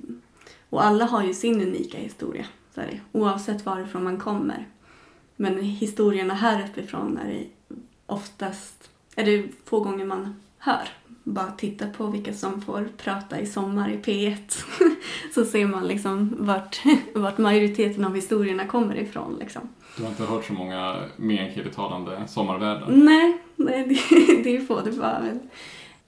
och 0.70 0.86
alla 0.86 1.06
har 1.06 1.24
ju 1.24 1.34
sin 1.34 1.62
unika 1.62 1.98
historia, 1.98 2.46
så 2.76 2.82
är 2.82 2.88
det, 2.88 3.20
oavsett 3.20 3.66
varifrån 3.66 4.04
man 4.04 4.20
kommer. 4.20 4.68
Men 5.36 5.62
historierna 5.62 6.34
här 6.34 6.70
uppifrån 6.70 7.18
är 7.18 7.28
det 7.28 7.76
oftast, 8.06 8.90
är 9.16 9.26
det 9.26 9.48
få 9.66 9.80
gånger 9.80 10.06
man 10.06 10.42
hör 10.58 10.90
bara 11.28 11.52
titta 11.52 11.88
på 11.88 12.08
vilka 12.08 12.34
som 12.34 12.62
får 12.62 12.90
prata 12.98 13.40
i 13.40 13.46
sommar 13.46 13.90
i 13.90 13.98
P1 13.98 14.64
så 15.34 15.46
ser 15.46 15.68
man 15.68 15.88
liksom 15.88 16.36
vart, 16.40 16.82
vart 17.16 17.38
majoriteten 17.38 18.06
av 18.06 18.16
historierna 18.16 18.66
kommer 18.66 18.96
ifrån. 18.98 19.38
Liksom. 19.40 19.62
Du 19.98 20.04
har 20.04 20.10
inte 20.10 20.24
hört 20.24 20.46
så 20.46 20.54
många 20.54 21.04
meänkielitalande 21.18 22.24
sommarvärdar? 22.28 22.88
Nej, 22.90 23.38
nej 23.56 23.84
det, 23.88 24.44
det 24.44 24.56
är 24.56 24.62
få. 24.62 24.82
Det 24.82 24.92
var 24.92 25.22
väl. 25.22 25.40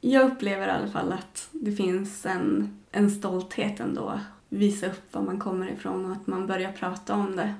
Jag 0.02 0.32
upplever 0.32 0.68
i 0.68 0.72
alla 0.72 0.88
fall 0.88 1.12
att 1.12 1.48
det 1.52 1.72
finns 1.72 2.26
en, 2.26 2.78
en 2.92 3.12
stolthet 3.12 3.80
ändå. 3.80 4.20
Visa 4.50 4.88
upp 4.88 5.14
var 5.14 5.22
man 5.22 5.40
kommer 5.40 5.72
ifrån 5.72 6.06
och 6.06 6.12
att 6.12 6.28
man 6.28 6.48
börjar 6.48 6.72
prata 6.72 7.14
om 7.14 7.36
det. 7.36 7.54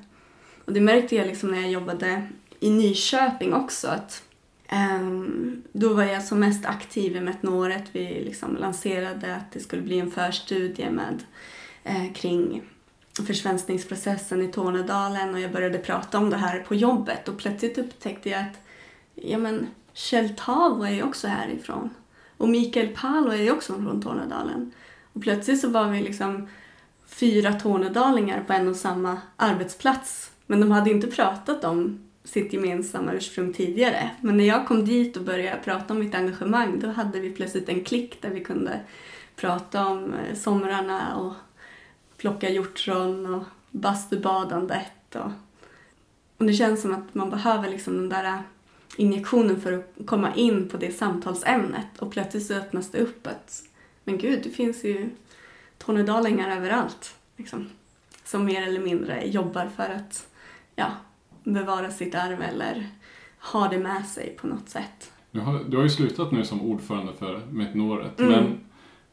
Och 0.66 0.74
det 0.74 0.82
märkte 0.82 1.16
jag 1.16 1.28
liksom 1.28 1.52
när 1.52 1.62
jag 1.62 1.72
jobbade 1.72 2.28
i 2.60 2.70
Nyköping 2.70 3.54
också. 3.54 3.88
att 3.88 4.24
Um, 4.72 5.64
då 5.72 5.94
var 5.94 6.04
jag 6.04 6.24
som 6.24 6.40
mest 6.40 6.66
aktiv 6.66 7.16
i 7.16 7.22
Metnoret. 7.22 7.84
Vi 7.92 8.24
liksom 8.24 8.58
lanserade 8.58 9.36
att 9.36 9.52
det 9.52 9.60
skulle 9.60 9.82
bli 9.82 10.00
en 10.00 10.12
förstudie 10.12 10.90
med, 10.90 11.24
eh, 11.84 12.14
kring 12.14 12.64
försvenskningsprocessen 13.28 14.42
i 14.42 14.48
Tornedalen 14.48 15.34
och 15.34 15.40
jag 15.40 15.52
började 15.52 15.78
prata 15.78 16.18
om 16.18 16.30
det 16.30 16.38
här 16.38 16.60
på 16.60 16.76
jobbet 16.76 17.28
och 17.28 17.38
plötsligt 17.38 17.78
upptäckte 17.78 18.30
jag 18.30 18.42
att 18.42 18.60
ja 19.16 19.38
men 19.38 19.68
Kjell 19.94 20.36
Tavo 20.36 20.84
är 20.84 20.92
ju 20.92 21.04
också 21.04 21.28
härifrån 21.28 21.90
och 22.38 22.50
Mikael 22.50 22.88
Palo 22.88 23.32
är 23.32 23.42
ju 23.42 23.52
också 23.52 23.74
från 23.74 24.02
Tornedalen. 24.02 24.72
Och 25.14 25.22
plötsligt 25.22 25.62
så 25.62 25.70
var 25.70 25.88
vi 25.88 26.02
liksom 26.02 26.48
fyra 27.08 27.54
tornedalingar 27.54 28.44
på 28.48 28.54
en 28.54 28.68
och 28.68 28.76
samma 28.76 29.18
arbetsplats 29.36 30.32
men 30.46 30.60
de 30.60 30.72
hade 30.72 30.90
inte 30.90 31.08
pratat 31.08 31.64
om 31.64 32.09
sitt 32.30 32.54
gemensamma 32.54 33.14
ursprung 33.14 33.54
tidigare. 33.54 34.10
Men 34.22 34.38
när 34.38 34.44
jag 34.44 34.68
kom 34.68 34.86
dit 34.86 35.18
och 35.18 35.24
började 35.24 35.62
prata 35.64 35.94
om 35.94 36.00
mitt 36.00 36.16
engagemang 36.16 36.80
då 36.80 36.88
hade 36.88 37.20
vi 37.20 37.32
plötsligt 37.32 37.70
en 37.70 37.84
klick 37.84 38.22
där 38.22 38.30
vi 38.30 38.44
kunde 38.44 38.80
prata 39.36 39.88
om 39.88 40.14
eh, 40.14 40.36
somrarna 40.36 41.18
och 41.18 41.34
plocka 42.18 42.50
hjortron 42.50 43.34
och 43.34 43.44
bastubadandet. 43.72 45.16
Och, 45.16 45.32
och 46.38 46.46
det 46.46 46.54
känns 46.54 46.82
som 46.82 46.94
att 46.94 47.16
man 47.16 47.30
behöver 47.30 47.70
liksom 47.70 47.96
den 47.96 48.10
där 48.10 48.24
eh, 48.24 48.40
injektionen 48.98 49.62
för 49.62 49.74
att 49.74 50.06
komma 50.06 50.36
in 50.36 50.70
på 50.70 50.78
det 50.78 50.92
samtalsämnet 50.92 52.00
och 52.00 52.12
plötsligt 52.12 52.46
så 52.46 52.54
öppnas 52.54 52.92
det 52.92 53.00
upp 53.00 53.28
att 53.28 53.64
men 54.04 54.18
gud, 54.18 54.44
det 54.44 54.50
finns 54.50 54.84
ju 54.84 55.10
tornedalingar 55.78 56.58
överallt. 56.58 57.16
Liksom, 57.38 57.70
som 58.24 58.46
mer 58.46 58.62
eller 58.62 58.80
mindre 58.80 59.26
jobbar 59.26 59.70
för 59.76 59.90
att 59.90 60.28
ja, 60.76 60.92
bevara 61.44 61.92
sitt 61.92 62.16
arv 62.16 62.42
eller 62.42 62.88
ha 63.40 63.68
det 63.68 63.80
med 63.80 64.06
sig 64.06 64.36
på 64.42 64.48
något 64.48 64.70
sätt. 64.70 65.12
Du 65.32 65.40
har, 65.40 65.60
du 65.68 65.78
har 65.78 65.84
ju 65.84 65.90
slutat 65.90 66.32
nu 66.32 66.46
som 66.46 66.62
ordförande 66.62 67.14
för 67.14 67.42
Metnoret 67.50 68.20
mm. 68.20 68.32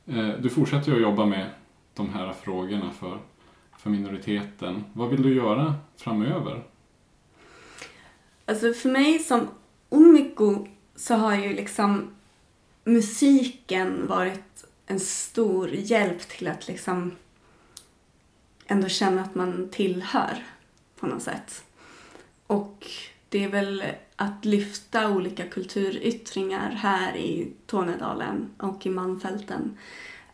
men 0.06 0.18
eh, 0.18 0.40
du 0.40 0.50
fortsätter 0.50 0.90
ju 0.90 0.96
att 0.96 1.02
jobba 1.02 1.26
med 1.26 1.50
de 1.94 2.08
här 2.08 2.32
frågorna 2.32 2.90
för, 2.90 3.18
för 3.78 3.90
minoriteten. 3.90 4.84
Vad 4.92 5.08
vill 5.08 5.22
du 5.22 5.34
göra 5.34 5.74
framöver? 5.96 6.62
Alltså 8.44 8.72
för 8.72 8.88
mig 8.88 9.18
som 9.18 9.48
Umiko 9.90 10.66
så 10.96 11.14
har 11.14 11.34
ju 11.34 11.54
liksom 11.54 12.10
musiken 12.84 14.06
varit 14.06 14.64
en 14.86 15.00
stor 15.00 15.68
hjälp 15.68 16.20
till 16.20 16.48
att 16.48 16.68
liksom 16.68 17.12
ändå 18.66 18.88
känna 18.88 19.22
att 19.22 19.34
man 19.34 19.68
tillhör 19.72 20.44
på 21.00 21.06
något 21.06 21.22
sätt. 21.22 21.64
Och 22.46 22.86
det 23.28 23.44
är 23.44 23.48
väl 23.48 23.84
att 24.16 24.44
lyfta 24.44 25.10
olika 25.10 25.46
kulturyttringar 25.46 26.70
här 26.70 27.16
i 27.16 27.52
Tornedalen 27.66 28.50
och 28.58 28.86
i 28.86 28.90
Malmfälten 28.90 29.78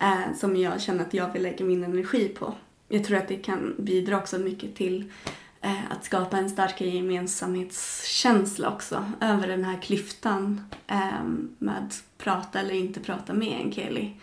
eh, 0.01 0.37
som 0.37 0.57
jag 0.57 0.81
känner 0.81 1.05
att 1.05 1.14
jag 1.14 1.33
vill 1.33 1.42
lägga 1.42 1.64
min 1.64 1.85
energi 1.85 2.29
på. 2.29 2.55
Jag 2.88 3.05
tror 3.05 3.18
att 3.18 3.29
det 3.29 3.37
kan 3.37 3.75
bidra 3.79 4.18
också 4.18 4.38
mycket 4.38 4.75
till 4.75 5.12
eh, 5.61 5.90
att 5.90 6.05
skapa 6.05 6.38
en 6.38 6.51
starkare 6.51 6.88
gemensamhetskänsla 6.88 8.68
också 8.68 9.05
över 9.20 9.48
den 9.48 9.64
här 9.64 9.83
klyftan 9.83 10.61
eh, 10.87 11.25
med 11.59 11.94
prata 12.18 12.61
eller 12.61 12.75
inte 12.75 13.01
prata 13.01 13.33
med 13.35 13.61
en 13.61 13.72
Keli. 13.72 14.14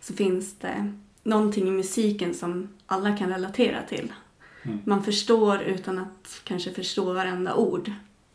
Så 0.00 0.14
finns 0.14 0.58
det 0.58 0.92
någonting 1.22 1.68
i 1.68 1.70
musiken 1.70 2.34
som 2.34 2.68
alla 2.86 3.16
kan 3.16 3.30
relatera 3.30 3.82
till. 3.82 4.12
Mm. 4.62 4.78
Man 4.84 5.02
förstår 5.02 5.62
utan 5.62 5.98
att 5.98 6.40
kanske 6.44 6.72
förstå 6.72 7.12
varenda 7.12 7.54
ord. 7.54 7.92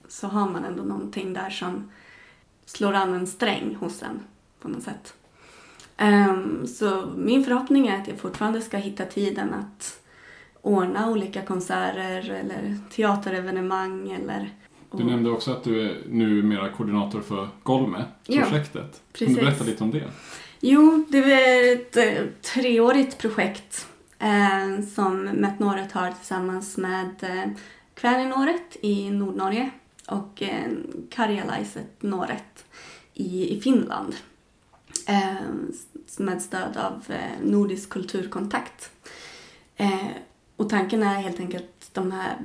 Så 0.08 0.28
har 0.28 0.50
man 0.50 0.66
ändå 0.66 0.84
någonting 0.84 1.34
där 1.34 1.50
som 1.50 1.92
slår 2.66 2.94
an 2.94 3.14
en 3.14 3.28
sträng 3.28 3.76
hos 3.76 4.04
en 4.04 4.20
på 4.62 4.68
något 4.68 4.84
sätt. 4.84 5.14
Um, 6.02 6.68
så 6.68 7.06
min 7.16 7.44
förhoppning 7.44 7.88
är 7.88 8.02
att 8.02 8.08
jag 8.08 8.18
fortfarande 8.18 8.62
ska 8.62 8.78
hitta 8.78 9.06
tiden 9.06 9.54
att 9.54 10.00
ordna 10.62 11.10
olika 11.10 11.42
konserter 11.42 12.30
eller 12.30 12.78
teaterevenemang 12.90 14.12
eller 14.12 14.50
du 14.98 15.04
nämnde 15.04 15.30
också 15.30 15.52
att 15.52 15.64
du 15.64 15.82
är 15.82 15.98
numera 16.10 16.70
koordinator 16.70 17.22
för 17.22 17.50
Golme-projektet. 17.64 19.02
Ja, 19.14 19.26
kan 19.26 19.34
du 19.34 19.42
berätta 19.42 19.64
lite 19.64 19.84
om 19.84 19.92
det? 19.92 20.04
Jo, 20.60 21.06
det 21.10 21.18
är 21.18 21.74
ett 21.74 21.98
eh, 21.98 22.26
treårigt 22.42 23.18
projekt 23.18 23.88
eh, 24.24 24.86
som 24.96 25.24
Metnoret 25.24 25.92
har 25.92 26.12
tillsammans 26.12 26.78
med 26.78 27.10
eh, 27.22 27.52
Kväninoret 27.94 28.78
i 28.82 29.10
Nordnorge 29.10 29.70
och 30.08 30.42
eh, 30.42 30.72
Karjalaiset 31.10 32.04
Noret 32.04 32.66
i, 33.14 33.58
i 33.58 33.62
Finland 33.62 34.16
eh, 35.08 35.34
med 36.18 36.42
stöd 36.42 36.78
av 36.78 37.04
eh, 37.10 37.46
Nordisk 37.46 37.90
kulturkontakt. 37.90 38.92
Eh, 39.76 40.08
och 40.56 40.70
tanken 40.70 41.04
är 41.04 41.22
helt 41.22 41.40
enkelt 41.40 41.66
att 41.80 41.94
de 41.94 42.12
här, 42.12 42.38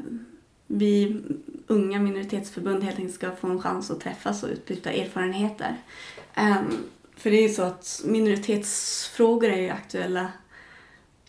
vi 0.66 1.22
unga 1.66 1.98
minoritetsförbund 1.98 2.84
helt 2.84 2.98
enkelt 2.98 3.14
ska 3.14 3.36
få 3.36 3.46
en 3.46 3.62
chans 3.62 3.90
att 3.90 4.00
träffas 4.00 4.42
och 4.42 4.50
utbyta 4.50 4.90
erfarenheter. 4.90 5.76
Um, 6.36 6.84
För 7.16 7.30
det 7.30 7.36
är 7.36 7.48
ju 7.48 7.54
så 7.54 7.62
att 7.62 8.02
minoritetsfrågor 8.04 9.48
är 9.48 9.60
ju 9.60 9.70
aktuella, 9.70 10.32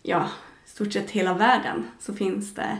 ja, 0.02 0.28
i 0.66 0.70
stort 0.70 0.92
sett 0.92 1.10
hela 1.10 1.34
världen 1.34 1.90
så 1.98 2.14
finns 2.14 2.54
det 2.54 2.78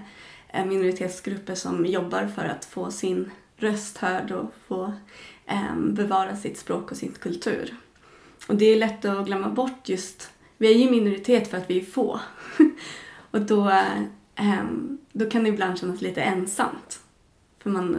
eh, 0.48 0.64
minoritetsgrupper 0.64 1.54
som 1.54 1.86
jobbar 1.86 2.26
för 2.26 2.44
att 2.44 2.64
få 2.64 2.90
sin 2.90 3.30
röst 3.56 3.98
hörd 3.98 4.32
och 4.32 4.54
få 4.68 4.92
eh, 5.46 5.76
bevara 5.76 6.36
sitt 6.36 6.58
språk 6.58 6.90
och 6.90 6.96
sin 6.96 7.12
kultur. 7.12 7.76
Och 8.48 8.56
det 8.56 8.64
är 8.64 8.76
lätt 8.76 9.04
att 9.04 9.26
glömma 9.26 9.48
bort 9.48 9.88
just, 9.88 10.30
vi 10.58 10.74
är 10.74 10.78
ju 10.78 10.90
minoritet 10.90 11.50
för 11.50 11.58
att 11.58 11.70
vi 11.70 11.80
är 11.80 11.84
få. 11.84 12.20
och 13.30 13.40
då, 13.40 13.70
eh, 14.34 14.64
då 15.12 15.30
kan 15.30 15.42
det 15.42 15.48
ibland 15.48 15.78
kännas 15.78 16.00
lite 16.00 16.22
ensamt. 16.22 17.00
För 17.58 17.70
man, 17.70 17.98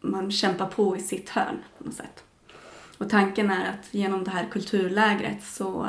man 0.00 0.30
kämpar 0.30 0.66
på 0.66 0.96
i 0.96 1.00
sitt 1.00 1.28
hörn 1.28 1.58
på 1.78 1.84
något 1.84 1.94
sätt. 1.94 2.24
Och 2.98 3.10
tanken 3.10 3.50
är 3.50 3.70
att 3.70 3.94
genom 3.94 4.24
det 4.24 4.30
här 4.30 4.48
kulturlägret 4.50 5.44
så 5.44 5.88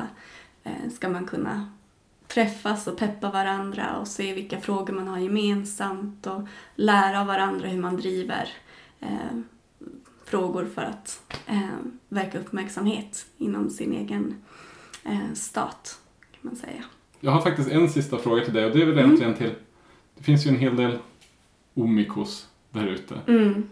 eh, 0.63 0.89
ska 0.93 1.09
man 1.09 1.25
kunna 1.25 1.71
träffas 2.33 2.87
och 2.87 2.97
peppa 2.97 3.31
varandra 3.31 3.97
och 3.97 4.07
se 4.07 4.33
vilka 4.33 4.61
frågor 4.61 4.93
man 4.93 5.07
har 5.07 5.19
gemensamt 5.19 6.27
och 6.27 6.41
lära 6.75 7.21
av 7.21 7.27
varandra 7.27 7.67
hur 7.67 7.81
man 7.81 7.97
driver 7.97 8.49
eh, 8.99 9.37
frågor 10.25 10.65
för 10.75 10.81
att 10.81 11.21
eh, 11.47 11.77
verka 12.09 12.39
uppmärksamhet 12.39 13.25
inom 13.37 13.69
sin 13.69 13.93
egen 13.93 14.35
eh, 15.03 15.33
stat, 15.33 15.99
kan 16.31 16.39
man 16.41 16.55
säga. 16.55 16.83
Jag 17.19 17.31
har 17.31 17.41
faktiskt 17.41 17.69
en 17.69 17.89
sista 17.89 18.17
fråga 18.17 18.43
till 18.43 18.53
dig 18.53 18.65
och 18.65 18.71
det 18.71 18.81
är 18.81 18.85
väl 18.85 18.99
mm. 18.99 19.05
egentligen 19.05 19.33
till, 19.33 19.55
det 20.17 20.23
finns 20.23 20.45
ju 20.45 20.49
en 20.49 20.59
hel 20.59 20.75
del 20.75 20.97
omikos 21.73 22.47
där 22.69 22.87
ute. 22.87 23.15
Mm. 23.27 23.69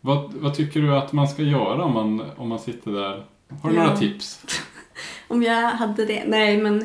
Vad, 0.00 0.34
vad 0.34 0.54
tycker 0.54 0.80
du 0.80 0.96
att 0.96 1.12
man 1.12 1.28
ska 1.28 1.42
göra 1.42 1.84
om 1.84 1.92
man, 1.92 2.30
om 2.36 2.48
man 2.48 2.58
sitter 2.58 2.90
där? 2.90 3.26
Har 3.62 3.70
du 3.70 3.76
ja. 3.76 3.82
några 3.82 3.96
tips? 3.96 4.44
om 5.28 5.42
jag 5.42 5.70
hade 5.70 6.04
det? 6.04 6.24
Nej, 6.26 6.58
men 6.58 6.84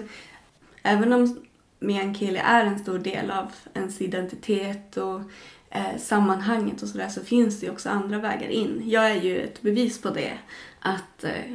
även 0.86 1.14
om 1.14 1.46
meänkieli 1.80 2.40
är 2.40 2.66
en 2.66 2.80
stor 2.80 3.00
del 3.00 3.32
av 3.32 3.52
ens 3.74 4.02
identitet 4.02 4.98
och 4.98 5.22
eh, 5.70 5.98
sammanhanget 5.98 6.82
och 6.82 6.88
sådär 6.88 7.10
så 7.10 7.22
finns 7.22 7.60
det 7.60 7.66
ju 7.66 7.72
också 7.72 7.90
andra 7.90 8.20
vägar 8.20 8.50
in. 8.50 8.82
Jag 8.86 9.12
är 9.12 9.22
ju 9.22 9.42
ett 9.42 9.62
bevis 9.62 10.02
på 10.02 10.10
det. 10.10 10.38
Att, 10.80 11.24
eh, 11.24 11.54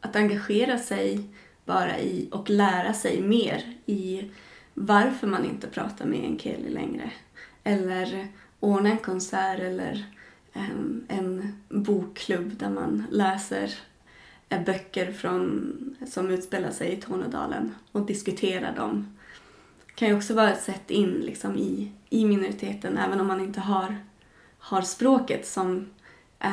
att 0.00 0.16
engagera 0.16 0.78
sig 0.78 1.28
bara 1.64 1.98
i 1.98 2.28
och 2.32 2.50
lära 2.50 2.92
sig 2.92 3.20
mer 3.20 3.76
i 3.86 4.30
varför 4.74 5.26
man 5.26 5.44
inte 5.44 5.66
pratar 5.66 6.06
meänkieli 6.06 6.70
längre. 6.70 7.10
Eller 7.64 8.28
ordna 8.60 8.90
en 8.90 8.98
konsert 8.98 9.60
eller 9.60 10.04
en, 10.52 11.06
en 11.08 11.60
bokklubb 11.68 12.58
där 12.58 12.70
man 12.70 13.06
läser 13.10 13.74
böcker 14.48 15.12
från, 15.12 15.96
som 16.06 16.30
utspelar 16.30 16.70
sig 16.70 16.92
i 16.92 16.96
Tornedalen 16.96 17.74
och 17.92 18.06
diskuterar 18.06 18.76
dem. 18.76 19.16
Det 19.86 19.92
kan 19.94 20.08
ju 20.08 20.16
också 20.16 20.34
vara 20.34 20.52
ett 20.52 20.62
sätt 20.62 20.90
in 20.90 21.10
liksom, 21.10 21.56
i, 21.56 21.92
i 22.10 22.24
minoriteten 22.24 22.98
även 22.98 23.20
om 23.20 23.26
man 23.26 23.40
inte 23.40 23.60
har, 23.60 23.96
har 24.58 24.82
språket 24.82 25.46
som 25.46 25.90
eh, 26.40 26.50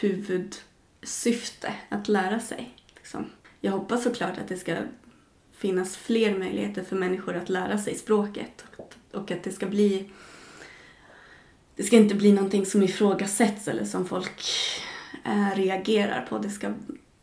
huvudsyfte 0.00 1.74
att 1.88 2.08
lära 2.08 2.40
sig. 2.40 2.74
Liksom. 2.96 3.24
Jag 3.60 3.72
hoppas 3.72 4.02
såklart 4.02 4.38
att 4.38 4.48
det 4.48 4.56
ska 4.56 4.76
finnas 5.52 5.96
fler 5.96 6.38
möjligheter 6.38 6.82
för 6.82 6.96
människor 6.96 7.36
att 7.36 7.48
lära 7.48 7.78
sig 7.78 7.94
språket 7.94 8.64
och 9.12 9.30
att 9.30 9.42
det 9.42 9.52
ska 9.52 9.66
bli 9.66 10.10
det 11.76 11.82
ska 11.82 11.96
inte 11.96 12.14
bli 12.14 12.32
någonting 12.32 12.66
som 12.66 12.82
ifrågasätts 12.82 13.68
eller 13.68 13.84
som 13.84 14.06
folk 14.06 14.42
eh, 15.24 15.56
reagerar 15.56 16.26
på. 16.28 16.38
Det 16.38 16.50
ska 16.50 16.72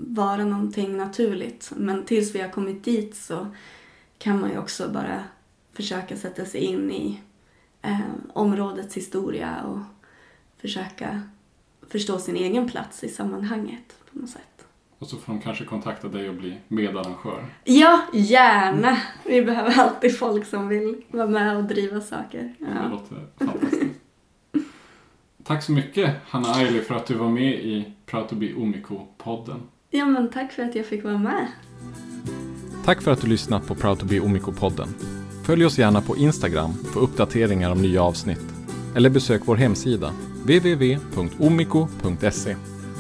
vara 0.08 0.46
någonting 0.46 0.98
naturligt. 0.98 1.72
Men 1.76 2.06
tills 2.06 2.36
vi 2.36 2.42
har 2.42 2.50
kommit 2.50 2.84
dit 2.84 3.16
så 3.16 3.48
kan 4.18 4.42
man 4.42 4.50
ju 4.50 4.58
också 4.58 4.90
bara 4.90 5.24
försöka 5.74 6.18
sätta 6.18 6.46
sig 6.46 6.62
in 6.62 6.92
i 6.92 7.22
äh, 7.82 8.00
områdets 8.34 8.98
historia 8.98 9.64
och 9.64 9.80
försöka 10.62 11.22
förstå 11.88 12.20
sin 12.20 12.36
egen 12.36 12.70
plats 12.70 13.04
i 13.04 13.10
sammanhanget 13.10 13.96
på 14.12 14.20
något 14.20 14.30
sätt. 14.30 14.66
Och 15.00 15.08
så 15.08 15.18
får 15.18 15.34
de 15.34 15.42
kanske 15.42 15.66
kontakta 15.66 16.08
dig 16.08 16.30
och 16.30 16.36
bli 16.36 16.58
medarrangör. 16.68 17.46
Ja, 17.64 18.02
gärna! 18.14 18.98
Vi 19.26 19.42
behöver 19.42 19.80
alltid 19.80 20.18
folk 20.18 20.46
som 20.46 20.68
vill 20.68 21.04
vara 21.08 21.28
med 21.28 21.58
och 21.58 21.64
driva 21.64 22.02
saker. 22.02 22.56
Ja. 22.60 22.68
Det 22.68 22.90
låter 22.90 23.28
fantastiskt. 23.38 24.00
Tack 25.44 25.64
så 25.64 25.72
mycket 25.72 26.16
Hanna 26.28 26.48
Aili 26.48 26.82
för 26.82 26.96
att 26.96 27.06
du 27.06 27.14
var 27.14 27.30
med 27.30 27.54
i 27.54 27.94
Proud 28.06 28.30
to 28.30 28.36
be 28.36 28.46
Omiko-podden. 28.46 29.60
Ja, 29.94 30.06
men 30.06 30.30
tack 30.30 30.52
för 30.52 30.64
att 30.64 30.76
jag 30.76 30.86
fick 30.86 31.04
vara 31.04 31.18
med. 31.18 31.48
Tack 32.86 33.02
för 33.02 33.12
att 33.12 33.22
du 33.22 33.28
lyssnat 33.28 33.68
på 33.68 33.76
Proud 33.76 34.00
to 34.00 34.06
be 34.06 34.20
Omiko-podden. 34.20 34.88
Följ 35.46 35.66
oss 35.66 35.78
gärna 35.78 36.02
på 36.02 36.18
Instagram 36.18 36.74
för 36.94 37.00
uppdateringar 37.00 37.72
om 37.72 37.82
nya 37.82 38.04
avsnitt. 38.04 38.54
Eller 38.96 39.10
besök 39.10 39.42
vår 39.46 39.56
hemsida 39.56 40.14
www.omiko.se. 40.44 41.76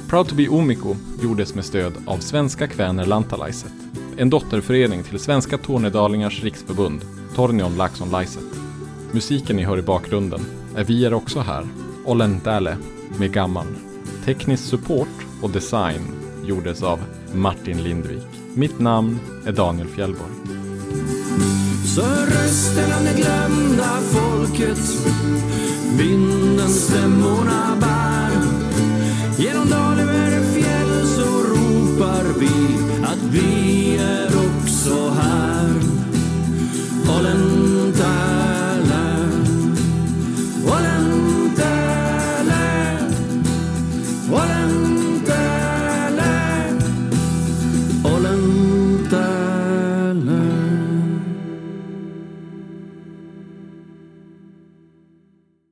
Proud 0.09 0.27
to 0.27 0.35
be 0.35 0.47
Omiko 0.47 0.95
gjordes 1.23 1.55
med 1.55 1.65
stöd 1.65 1.93
av 2.05 2.17
Svenska 2.17 2.67
Kväner 2.67 3.05
Lantalaiset, 3.05 3.73
en 4.17 4.29
dotterförening 4.29 5.03
till 5.03 5.19
Svenska 5.19 5.57
Tornedalingars 5.57 6.43
riksförbund, 6.43 7.01
Tornion 7.35 7.77
Laxon 7.77 8.09
Laiset. 8.09 8.55
Musiken 9.11 9.55
ni 9.55 9.63
hör 9.63 9.79
i 9.79 9.81
bakgrunden 9.81 10.41
är 10.75 10.83
Vi 10.83 11.05
är 11.05 11.13
också 11.13 11.39
här 11.39 11.67
Ollentale 12.05 12.77
med 13.19 13.33
Gammal. 13.33 13.67
Teknisk 14.25 14.63
support 14.63 15.27
och 15.41 15.49
design 15.49 16.20
gjordes 16.45 16.83
av 16.83 16.99
Martin 17.33 17.83
Lindvik. 17.83 18.27
Mitt 18.55 18.79
namn 18.79 19.19
är 19.45 19.51
Daniel 19.51 19.87
Fjellborg. 19.87 20.31
Så 21.95 22.01
rösten 22.01 22.93
av 22.93 23.03
det 23.03 23.13
glömda 23.21 23.99
folket 24.11 24.79
Vinden 25.97 26.69
stämmorna 26.69 27.77
bär 27.81 28.43
Genom 29.37 29.69
dal 29.69 29.99
över 29.99 30.43
fjäll 30.53 31.07
så 31.07 31.43
ropar 31.43 32.39
vi 32.39 32.77
att 33.03 33.23
vi 33.31 33.97
är 33.97 34.27
också 34.27 35.09
här 35.09 35.73
holländare 37.07 38.40